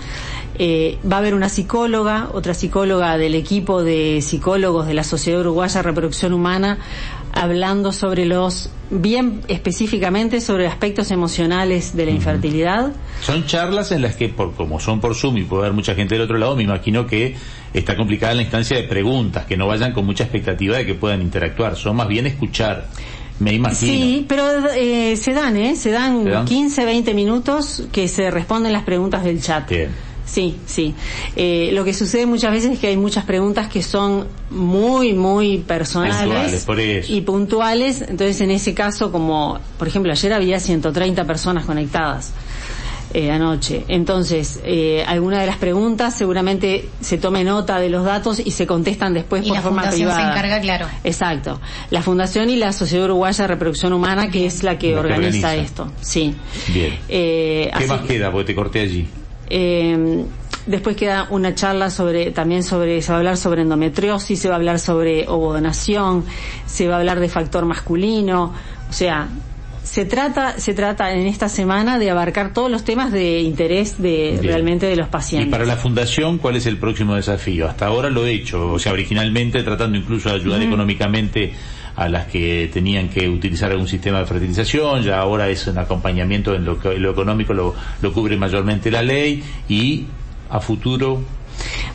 Eh, 0.57 0.97
va 1.09 1.17
a 1.17 1.19
haber 1.19 1.33
una 1.33 1.49
psicóloga, 1.49 2.29
otra 2.33 2.53
psicóloga 2.53 3.17
del 3.17 3.35
equipo 3.35 3.83
de 3.83 4.21
psicólogos 4.21 4.87
de 4.87 4.93
la 4.93 5.03
Sociedad 5.03 5.41
Uruguaya 5.41 5.79
de 5.79 5.83
Reproducción 5.83 6.33
Humana, 6.33 6.77
hablando 7.33 7.91
sobre 7.91 8.25
los, 8.25 8.69
bien 8.89 9.41
específicamente 9.49 10.39
sobre 10.39 10.67
aspectos 10.67 11.11
emocionales 11.11 11.95
de 11.95 12.05
la 12.05 12.11
infertilidad. 12.11 12.93
Son 13.21 13.45
charlas 13.45 13.91
en 13.91 14.01
las 14.01 14.15
que, 14.15 14.29
por 14.29 14.53
como 14.53 14.79
son 14.79 15.01
por 15.01 15.15
Zoom 15.15 15.37
y 15.37 15.43
puede 15.43 15.63
haber 15.63 15.73
mucha 15.73 15.93
gente 15.93 16.15
del 16.15 16.23
otro 16.23 16.37
lado, 16.37 16.55
me 16.55 16.63
imagino 16.63 17.05
que 17.05 17.35
está 17.73 17.97
complicada 17.97 18.33
la 18.33 18.43
instancia 18.43 18.77
de 18.77 18.83
preguntas, 18.83 19.45
que 19.45 19.57
no 19.57 19.67
vayan 19.67 19.91
con 19.91 20.05
mucha 20.05 20.23
expectativa 20.23 20.77
de 20.77 20.85
que 20.85 20.95
puedan 20.95 21.21
interactuar, 21.21 21.75
son 21.75 21.97
más 21.97 22.07
bien 22.07 22.25
escuchar, 22.27 22.87
me 23.39 23.53
imagino. 23.53 23.91
Sí, 23.91 24.25
pero 24.29 24.69
eh, 24.73 25.17
se 25.17 25.33
dan, 25.33 25.57
¿eh? 25.57 25.75
Se 25.75 25.91
dan, 25.91 26.23
¿Se 26.23 26.29
dan? 26.29 26.45
15, 26.45 26.85
20 26.85 27.13
minutos 27.13 27.83
que 27.91 28.07
se 28.07 28.31
responden 28.31 28.71
las 28.71 28.83
preguntas 28.83 29.25
del 29.25 29.41
chat. 29.41 29.69
Bien. 29.69 29.89
Sí, 30.25 30.55
sí. 30.65 30.93
Eh, 31.35 31.69
lo 31.73 31.83
que 31.85 31.93
sucede 31.93 32.25
muchas 32.25 32.51
veces 32.51 32.71
es 32.71 32.79
que 32.79 32.87
hay 32.87 32.97
muchas 32.97 33.25
preguntas 33.25 33.67
que 33.67 33.83
son 33.83 34.27
muy, 34.49 35.13
muy 35.13 35.59
personales 35.59 36.17
Puntuales, 36.17 36.63
por 36.65 36.79
eso. 36.79 37.13
y 37.13 37.21
puntuales. 37.21 38.01
Entonces, 38.01 38.41
en 38.41 38.51
ese 38.51 38.73
caso, 38.73 39.11
como 39.11 39.59
por 39.77 39.87
ejemplo 39.87 40.11
ayer 40.11 40.33
había 40.33 40.59
130 40.59 41.25
personas 41.25 41.65
conectadas 41.65 42.31
eh, 43.13 43.31
anoche. 43.31 43.85
Entonces, 43.87 44.59
eh, 44.65 45.05
alguna 45.07 45.39
de 45.39 45.45
las 45.45 45.55
preguntas 45.57 46.17
seguramente 46.17 46.89
se 46.99 47.17
tome 47.17 47.43
nota 47.45 47.79
de 47.79 47.89
los 47.89 48.03
datos 48.03 48.41
y 48.43 48.51
se 48.51 48.65
contestan 48.67 49.13
después 49.13 49.43
Y 49.45 49.49
por 49.49 49.57
la 49.57 49.61
forma 49.61 49.81
fundación 49.83 50.09
se 50.09 50.15
privada. 50.15 50.31
encarga, 50.37 50.59
claro. 50.59 50.87
Exacto. 51.03 51.61
La 51.91 52.01
Fundación 52.01 52.49
y 52.49 52.57
la 52.57 52.73
Sociedad 52.73 53.05
Uruguaya 53.05 53.43
de 53.43 53.47
Reproducción 53.47 53.93
Humana, 53.93 54.29
que 54.31 54.47
es 54.47 54.63
la 54.63 54.77
que 54.77 54.87
La 54.87 54.93
que 54.95 54.99
organiza, 54.99 55.47
organiza. 55.49 55.55
esto. 55.55 55.91
Sí. 56.01 56.35
Bien. 56.73 56.97
Eh, 57.07 57.69
¿Qué 57.71 57.77
así 57.77 57.87
más 57.87 58.01
que- 58.01 58.07
queda? 58.07 58.31
Porque 58.31 58.47
te 58.47 58.55
corté 58.55 58.79
allí. 58.81 59.07
Eh, 59.49 60.25
después 60.65 60.95
queda 60.95 61.27
una 61.29 61.53
charla 61.55 61.89
sobre, 61.89 62.31
también 62.31 62.63
sobre, 62.63 63.01
se 63.01 63.09
va 63.11 63.15
a 63.15 63.19
hablar 63.19 63.37
sobre 63.37 63.61
endometriosis, 63.61 64.39
se 64.39 64.47
va 64.47 64.55
a 64.55 64.57
hablar 64.57 64.79
sobre 64.79 65.27
ovodonación, 65.27 66.25
se 66.65 66.87
va 66.87 66.95
a 66.95 66.99
hablar 66.99 67.19
de 67.19 67.29
factor 67.29 67.65
masculino, 67.65 68.53
o 68.89 68.93
sea, 68.93 69.27
se 69.83 70.03
trata, 70.05 70.59
se 70.59 70.73
trata 70.73 71.13
en 71.13 71.27
esta 71.27 71.47
semana 71.47 71.99
de 71.99 72.09
abarcar 72.09 72.53
todos 72.53 72.71
los 72.71 72.83
temas 72.83 73.11
de 73.11 73.41
interés 73.41 74.01
de 74.01 74.31
Bien. 74.31 74.43
realmente 74.43 74.87
de 74.87 74.95
los 74.95 75.07
Y 75.07 75.11
pacientes. 75.11 75.51
para 75.51 75.65
la 75.65 75.75
fundación, 75.75 76.39
¿cuál 76.39 76.55
es 76.55 76.65
el 76.65 76.77
próximo 76.77 77.13
desafío? 77.15 77.67
Hasta 77.67 77.85
ahora 77.85 78.09
lo 78.09 78.25
he 78.25 78.31
hecho, 78.33 78.71
o 78.71 78.79
sea, 78.79 78.93
originalmente 78.93 79.61
tratando 79.61 79.95
incluso 79.95 80.29
de 80.29 80.35
ayudar 80.35 80.61
económicamente 80.63 81.53
a 81.95 82.09
las 82.09 82.27
que 82.27 82.69
tenían 82.73 83.07
que 83.09 83.29
utilizar 83.29 83.71
algún 83.71 83.87
sistema 83.87 84.19
de 84.19 84.25
fertilización, 84.25 85.01
ya 85.03 85.19
ahora 85.19 85.49
es 85.49 85.65
un 85.67 85.77
acompañamiento 85.77 86.53
en 86.53 86.65
lo, 86.65 86.79
que- 86.79 86.97
lo 86.99 87.11
económico, 87.11 87.53
lo, 87.53 87.73
lo 88.01 88.11
cubre 88.13 88.35
mayormente 88.37 88.91
la 88.91 89.01
ley 89.01 89.43
y 89.69 90.05
a 90.49 90.59
futuro 90.59 91.21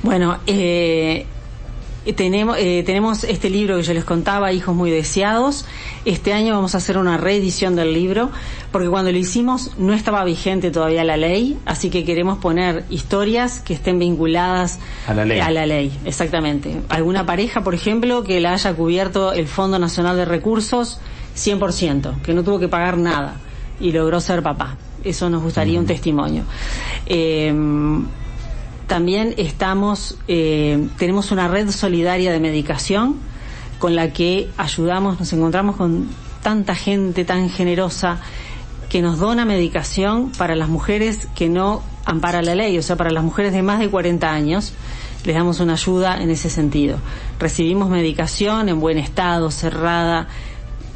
Bueno, 0.03 0.39
eh, 0.47 1.27
tenemos, 2.13 2.57
eh, 2.59 2.83
tenemos 2.85 3.25
este 3.25 3.51
libro 3.51 3.77
que 3.77 3.83
yo 3.83 3.95
les 3.95 4.05
contaba, 4.05 4.53
Hijos 4.53 4.75
muy 4.75 4.91
deseados. 4.91 5.65
Este 6.05 6.33
año 6.33 6.55
vamos 6.55 6.75
a 6.75 6.79
hacer 6.79 6.99
una 6.99 7.17
reedición 7.17 7.77
del 7.77 7.93
libro, 7.93 8.31
porque 8.73 8.89
cuando 8.89 9.13
lo 9.13 9.19
hicimos 9.19 9.73
no 9.79 9.93
estaba 9.93 10.25
vigente 10.25 10.71
todavía 10.71 11.05
la 11.05 11.17
ley, 11.17 11.59
así 11.67 11.91
que 11.91 12.05
queremos 12.05 12.39
poner 12.39 12.85
historias 12.91 13.61
que 13.61 13.75
estén 13.75 13.99
vinculadas 13.99 14.79
A 15.07 15.15
la 15.15 15.25
ley. 15.25 15.41
A 15.41 15.51
la 15.51 15.67
ley, 15.67 15.93
exactamente. 16.05 16.81
Alguna 16.89 17.27
pareja, 17.27 17.63
por 17.63 17.75
ejemplo, 17.75 18.25
que 18.25 18.41
la 18.41 18.55
haya 18.55 18.75
cubierto 18.75 19.33
el 19.33 19.47
Fondo 19.47 19.79
Nacional 19.79 20.17
de 20.17 20.25
Recursos 20.25 21.01
100%, 21.37 22.23
que 22.23 22.35
no 22.35 22.43
tuvo 22.43 22.59
que 22.59 22.69
pagar 22.69 22.99
nada 22.99 23.37
y 23.81 23.93
logró 23.93 24.21
ser 24.21 24.43
papá. 24.43 24.77
Eso 25.05 25.31
nos 25.31 25.43
gustaría 25.43 25.79
un 25.79 25.87
testimonio. 25.87 26.45
Eh, 27.07 27.53
también 28.91 29.35
estamos, 29.37 30.17
eh, 30.27 30.89
tenemos 30.99 31.31
una 31.31 31.47
red 31.47 31.71
solidaria 31.71 32.33
de 32.33 32.41
medicación 32.41 33.15
con 33.79 33.95
la 33.95 34.13
que 34.13 34.51
ayudamos, 34.57 35.21
nos 35.21 35.33
encontramos 35.33 35.77
con 35.77 36.09
tanta 36.43 36.75
gente 36.75 37.25
tan 37.25 37.51
generosa 37.51 38.19
que 38.89 39.01
nos 39.01 39.21
dona 39.21 39.45
medicación 39.45 40.33
para 40.33 40.57
las 40.57 40.69
mujeres 40.69 41.29
que 41.37 41.49
no 41.49 41.85
ampara 42.05 42.43
la 42.43 42.57
ley, 42.57 42.77
o 42.79 42.83
sea, 42.83 42.97
para 42.97 43.13
las 43.13 43.23
mujeres 43.23 43.53
de 43.53 43.63
más 43.63 43.79
de 43.79 43.89
40 43.89 44.29
años, 44.29 44.73
les 45.25 45.37
damos 45.37 45.61
una 45.61 45.75
ayuda 45.75 46.21
en 46.21 46.29
ese 46.29 46.51
sentido. 46.51 46.99
Recibimos 47.39 47.91
medicación 47.91 48.69
en 48.69 48.81
buen 48.81 48.99
estado, 48.99 49.53
cerrada, 49.53 50.27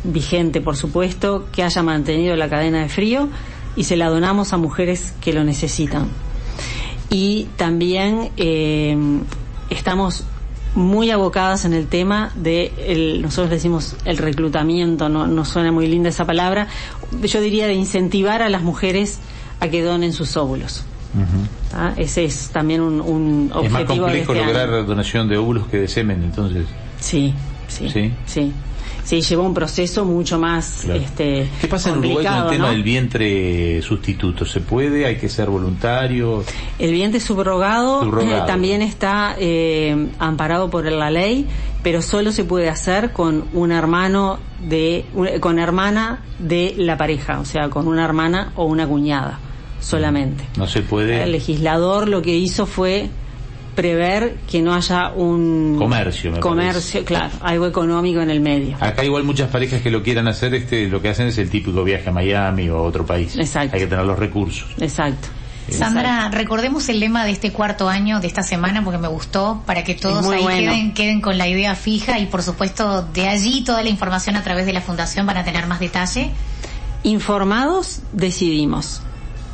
vigente, 0.02 0.60
por 0.60 0.76
supuesto, 0.76 1.46
que 1.52 1.62
haya 1.62 1.84
mantenido 1.84 2.34
la 2.34 2.48
cadena 2.48 2.82
de 2.82 2.88
frío 2.88 3.28
y 3.76 3.84
se 3.84 3.96
la 3.96 4.08
donamos 4.08 4.52
a 4.52 4.56
mujeres 4.56 5.14
que 5.20 5.32
lo 5.32 5.44
necesitan. 5.44 6.08
Y 7.14 7.46
también 7.56 8.32
eh, 8.36 8.96
estamos 9.70 10.24
muy 10.74 11.12
abocadas 11.12 11.64
en 11.64 11.72
el 11.72 11.86
tema 11.86 12.32
de, 12.34 12.72
el, 12.88 13.22
nosotros 13.22 13.50
decimos 13.50 13.94
el 14.04 14.18
reclutamiento, 14.18 15.08
no, 15.08 15.28
no 15.28 15.44
suena 15.44 15.70
muy 15.70 15.86
linda 15.86 16.08
esa 16.08 16.24
palabra, 16.24 16.66
yo 17.22 17.40
diría 17.40 17.68
de 17.68 17.74
incentivar 17.74 18.42
a 18.42 18.48
las 18.48 18.62
mujeres 18.62 19.20
a 19.60 19.68
que 19.68 19.80
donen 19.84 20.12
sus 20.12 20.36
óvulos. 20.36 20.82
¿Ah? 21.72 21.92
Ese 21.96 22.24
es 22.24 22.48
también 22.48 22.80
un, 22.80 23.00
un 23.00 23.52
objetivo. 23.52 23.64
Es 23.64 23.70
más 23.70 23.84
complejo 23.84 24.32
de 24.32 24.40
este 24.40 24.46
lograr 24.52 24.74
año. 24.74 24.82
donación 24.84 25.28
de 25.28 25.36
óvulos 25.36 25.68
que 25.68 25.76
de 25.76 25.86
semen, 25.86 26.20
entonces. 26.24 26.66
Sí, 26.98 27.32
sí, 27.68 27.88
¿Sí? 27.90 28.12
sí. 28.26 28.52
Sí, 29.04 29.20
lleva 29.20 29.42
un 29.42 29.52
proceso 29.52 30.04
mucho 30.06 30.38
más 30.38 30.80
Claro. 30.84 30.98
este, 31.00 31.46
¿Qué 31.60 31.68
pasa 31.68 31.90
en 31.90 31.98
Uruguay 31.98 32.24
con 32.24 32.36
el 32.36 32.48
tema 32.50 32.64
¿no? 32.66 32.70
del 32.72 32.82
vientre 32.82 33.82
sustituto? 33.82 34.46
¿Se 34.46 34.60
puede? 34.60 35.04
¿Hay 35.04 35.16
que 35.16 35.28
ser 35.28 35.50
voluntario? 35.50 36.42
El 36.78 36.92
vientre 36.92 37.20
subrogado, 37.20 38.02
Subrogado. 38.02 38.44
eh, 38.44 38.46
también 38.46 38.80
está 38.80 39.36
eh, 39.38 40.08
amparado 40.18 40.70
por 40.70 40.90
la 40.90 41.10
ley, 41.10 41.46
pero 41.82 42.00
solo 42.00 42.32
se 42.32 42.44
puede 42.44 42.70
hacer 42.70 43.12
con 43.12 43.44
un 43.52 43.72
hermano 43.72 44.38
de, 44.66 45.04
con 45.40 45.58
hermana 45.58 46.22
de 46.38 46.74
la 46.78 46.96
pareja, 46.96 47.40
o 47.40 47.44
sea, 47.44 47.68
con 47.68 47.86
una 47.88 48.04
hermana 48.06 48.52
o 48.56 48.64
una 48.64 48.86
cuñada, 48.86 49.38
solamente. 49.80 50.44
No 50.56 50.66
se 50.66 50.80
puede. 50.80 51.22
El 51.22 51.32
legislador 51.32 52.08
lo 52.08 52.22
que 52.22 52.34
hizo 52.34 52.64
fue 52.64 53.10
prever 53.74 54.36
que 54.50 54.62
no 54.62 54.74
haya 54.74 55.10
un 55.10 55.76
Comercio, 55.78 56.32
me 56.32 56.40
comercio, 56.40 57.04
claro, 57.04 57.32
algo 57.40 57.66
económico 57.66 58.20
en 58.20 58.30
el 58.30 58.40
medio. 58.40 58.76
Acá 58.80 59.04
igual 59.04 59.24
muchas 59.24 59.50
parejas 59.50 59.82
que 59.82 59.90
lo 59.90 60.02
quieran 60.02 60.28
hacer, 60.28 60.54
este, 60.54 60.88
lo 60.88 61.02
que 61.02 61.08
hacen 61.08 61.28
es 61.28 61.38
el 61.38 61.50
típico 61.50 61.84
viaje 61.84 62.08
a 62.08 62.12
Miami 62.12 62.68
o 62.68 62.78
a 62.78 62.82
otro 62.82 63.04
país. 63.04 63.36
Exacto. 63.36 63.74
Hay 63.74 63.82
que 63.82 63.86
tener 63.86 64.04
los 64.04 64.18
recursos. 64.18 64.68
Exacto. 64.78 65.28
Sandra, 65.70 66.28
recordemos 66.28 66.88
el 66.90 67.00
lema 67.00 67.24
de 67.24 67.30
este 67.30 67.50
cuarto 67.50 67.88
año 67.88 68.20
de 68.20 68.26
esta 68.26 68.42
semana 68.42 68.84
porque 68.84 68.98
me 68.98 69.08
gustó 69.08 69.62
para 69.64 69.82
que 69.82 69.94
todos 69.94 70.26
ahí 70.28 70.42
bueno. 70.42 70.72
queden, 70.72 70.92
queden 70.92 71.20
con 71.20 71.38
la 71.38 71.48
idea 71.48 71.74
fija 71.74 72.18
y 72.18 72.26
por 72.26 72.42
supuesto 72.42 73.02
de 73.02 73.28
allí 73.28 73.64
toda 73.64 73.82
la 73.82 73.88
información 73.88 74.36
a 74.36 74.42
través 74.42 74.66
de 74.66 74.74
la 74.74 74.82
fundación 74.82 75.26
van 75.26 75.38
a 75.38 75.44
tener 75.44 75.66
más 75.66 75.80
detalle. 75.80 76.30
Informados, 77.02 78.00
decidimos. 78.12 79.02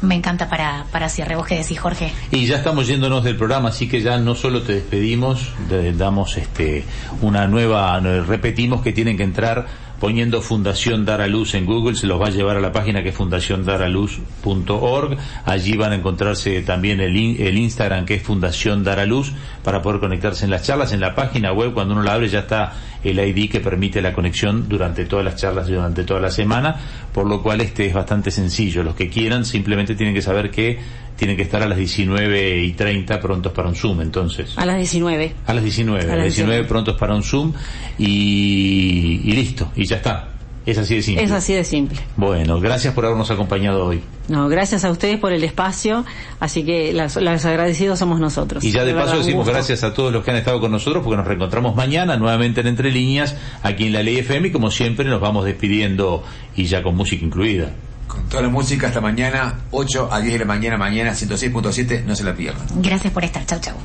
Me 0.03 0.15
encanta 0.15 0.49
para, 0.49 0.87
para 0.91 1.09
cierre. 1.09 1.37
¿Vos 1.37 1.47
qué 1.47 1.59
decís, 1.59 1.79
Jorge? 1.79 2.13
Y 2.31 2.47
ya 2.47 2.57
estamos 2.57 2.87
yéndonos 2.87 3.23
del 3.23 3.37
programa, 3.37 3.69
así 3.69 3.87
que 3.89 4.01
ya 4.01 4.19
no 4.19 4.35
solo 4.35 4.63
te 4.63 4.75
despedimos, 4.75 5.53
te 5.69 5.93
damos 5.93 6.37
este 6.39 6.85
una 7.21 7.47
nueva, 7.47 8.01
repetimos 8.01 8.81
que 8.81 8.93
tienen 8.93 9.17
que 9.17 9.25
entrar 9.25 9.67
poniendo 10.01 10.41
Fundación 10.41 11.05
Dar 11.05 11.21
a 11.21 11.29
Luz 11.29 11.55
en 11.55 11.67
Google, 11.67 11.95
se 11.95 12.07
los 12.07 12.21
va 12.21 12.29
a 12.29 12.31
llevar 12.31 12.57
a 12.57 12.61
la 12.61 12.73
página 12.73 13.03
que 13.03 13.11
es 13.11 13.15
fundaciondaraluz.org, 13.15 15.19
allí 15.45 15.77
van 15.77 15.93
a 15.93 15.97
encontrarse 15.97 16.63
también 16.63 17.01
el, 17.01 17.17
el 17.17 17.59
Instagram 17.59 18.07
que 18.07 18.15
es 18.15 18.23
Fundación 18.23 18.83
Dar 18.83 18.99
a 18.99 19.05
Luz 19.05 19.33
para 19.63 19.83
poder 19.83 20.01
conectarse 20.01 20.47
en 20.47 20.51
las 20.51 20.63
charlas, 20.63 20.93
en 20.93 21.01
la 21.01 21.15
página 21.15 21.53
web 21.53 21.75
cuando 21.75 21.95
uno 21.95 22.03
la 22.03 22.15
abre 22.15 22.29
ya 22.29 22.41
está 22.41 22.73
el 23.05 23.19
ID 23.19 23.51
que 23.51 23.61
permite 23.61 24.03
la 24.03 24.13
conexión 24.13 24.69
durante 24.69 25.05
todas 25.05 25.25
las 25.25 25.37
charlas 25.37 25.69
durante 25.69 26.05
toda 26.05 26.21
la 26.21 26.31
semana, 26.31 26.77
por 27.13 27.27
lo 27.27 27.43
cual 27.43 27.61
este 27.61 27.87
es 27.87 27.95
bastante 27.95 28.31
sencillo, 28.31 28.83
los 28.83 28.95
que 28.95 29.11
quieran 29.11 29.45
simplemente 29.45 29.95
tienen 29.95 30.15
que 30.15 30.23
saber 30.23 30.51
que 30.51 30.79
tienen 31.21 31.37
que 31.37 31.43
estar 31.43 31.63
a 31.63 31.69
las 31.69 31.77
19 31.77 32.63
y 32.63 32.73
30 32.73 33.21
prontos 33.21 33.53
para 33.53 33.69
un 33.69 33.75
Zoom, 33.75 34.01
entonces. 34.01 34.57
A 34.57 34.65
las 34.65 34.79
19. 34.79 35.35
A 35.47 35.53
las 35.53 35.63
19, 35.63 36.11
a 36.11 36.17
las 36.17 36.25
19 36.25 36.65
prontos 36.65 36.97
para 36.97 37.15
un 37.15 37.23
Zoom 37.23 37.53
y, 37.99 39.21
y 39.23 39.33
listo, 39.33 39.71
y 39.77 39.85
ya 39.85 39.97
está. 39.97 40.29
Es 40.65 40.79
así 40.79 40.95
de 40.95 41.03
simple. 41.03 41.23
Es 41.23 41.31
así 41.31 41.53
de 41.53 41.63
simple. 41.63 41.99
Bueno, 42.17 42.59
gracias 42.59 42.95
por 42.95 43.05
habernos 43.05 43.31
acompañado 43.31 43.85
hoy. 43.85 44.01
No, 44.29 44.49
gracias 44.49 44.83
a 44.87 44.91
ustedes 44.91 45.19
por 45.19 45.35
el 45.35 45.45
espacio, 45.45 46.07
así 46.39 46.65
que 46.65 46.95
las, 46.95 47.17
las 47.17 47.45
agradecidos 47.45 47.99
somos 47.99 48.19
nosotros. 48.19 48.65
Y 48.65 48.71
ya 48.71 48.85
de 48.85 48.95
paso 48.95 49.19
decimos 49.19 49.47
gracias 49.47 49.85
a 49.85 49.93
todos 49.93 50.11
los 50.15 50.25
que 50.25 50.31
han 50.31 50.39
estado 50.39 50.59
con 50.59 50.73
nosotros 50.73 51.05
porque 51.05 51.19
nos 51.19 51.27
reencontramos 51.27 51.77
mañana 51.77 52.17
nuevamente 52.17 52.63
en 52.63 52.69
Entre 52.69 52.91
Líneas 52.91 53.37
aquí 53.63 53.89
en 53.89 53.93
la 53.93 54.03
Ley 54.03 54.17
FM 54.21 54.49
y 54.49 54.53
como 54.53 54.71
siempre 54.71 55.05
nos 55.05 55.21
vamos 55.21 55.45
despidiendo 55.45 56.25
y 56.57 56.65
ya 56.65 56.83
con 56.83 56.97
música 56.97 57.23
incluida. 57.27 57.73
Con 58.11 58.29
toda 58.29 58.43
la 58.43 58.49
música 58.49 58.89
hasta 58.89 59.01
mañana, 59.01 59.55
8 59.71 60.09
a 60.11 60.21
10 60.21 60.33
de 60.33 60.39
la 60.41 60.45
mañana, 60.45 60.77
mañana 60.77 61.13
106.7, 61.13 62.05
no 62.05 62.17
se 62.17 62.25
la 62.25 62.35
pierdan. 62.35 62.67
Gracias 62.83 63.13
por 63.13 63.25
estar. 63.25 63.47
Chau, 63.47 63.61
chau. 63.61 63.77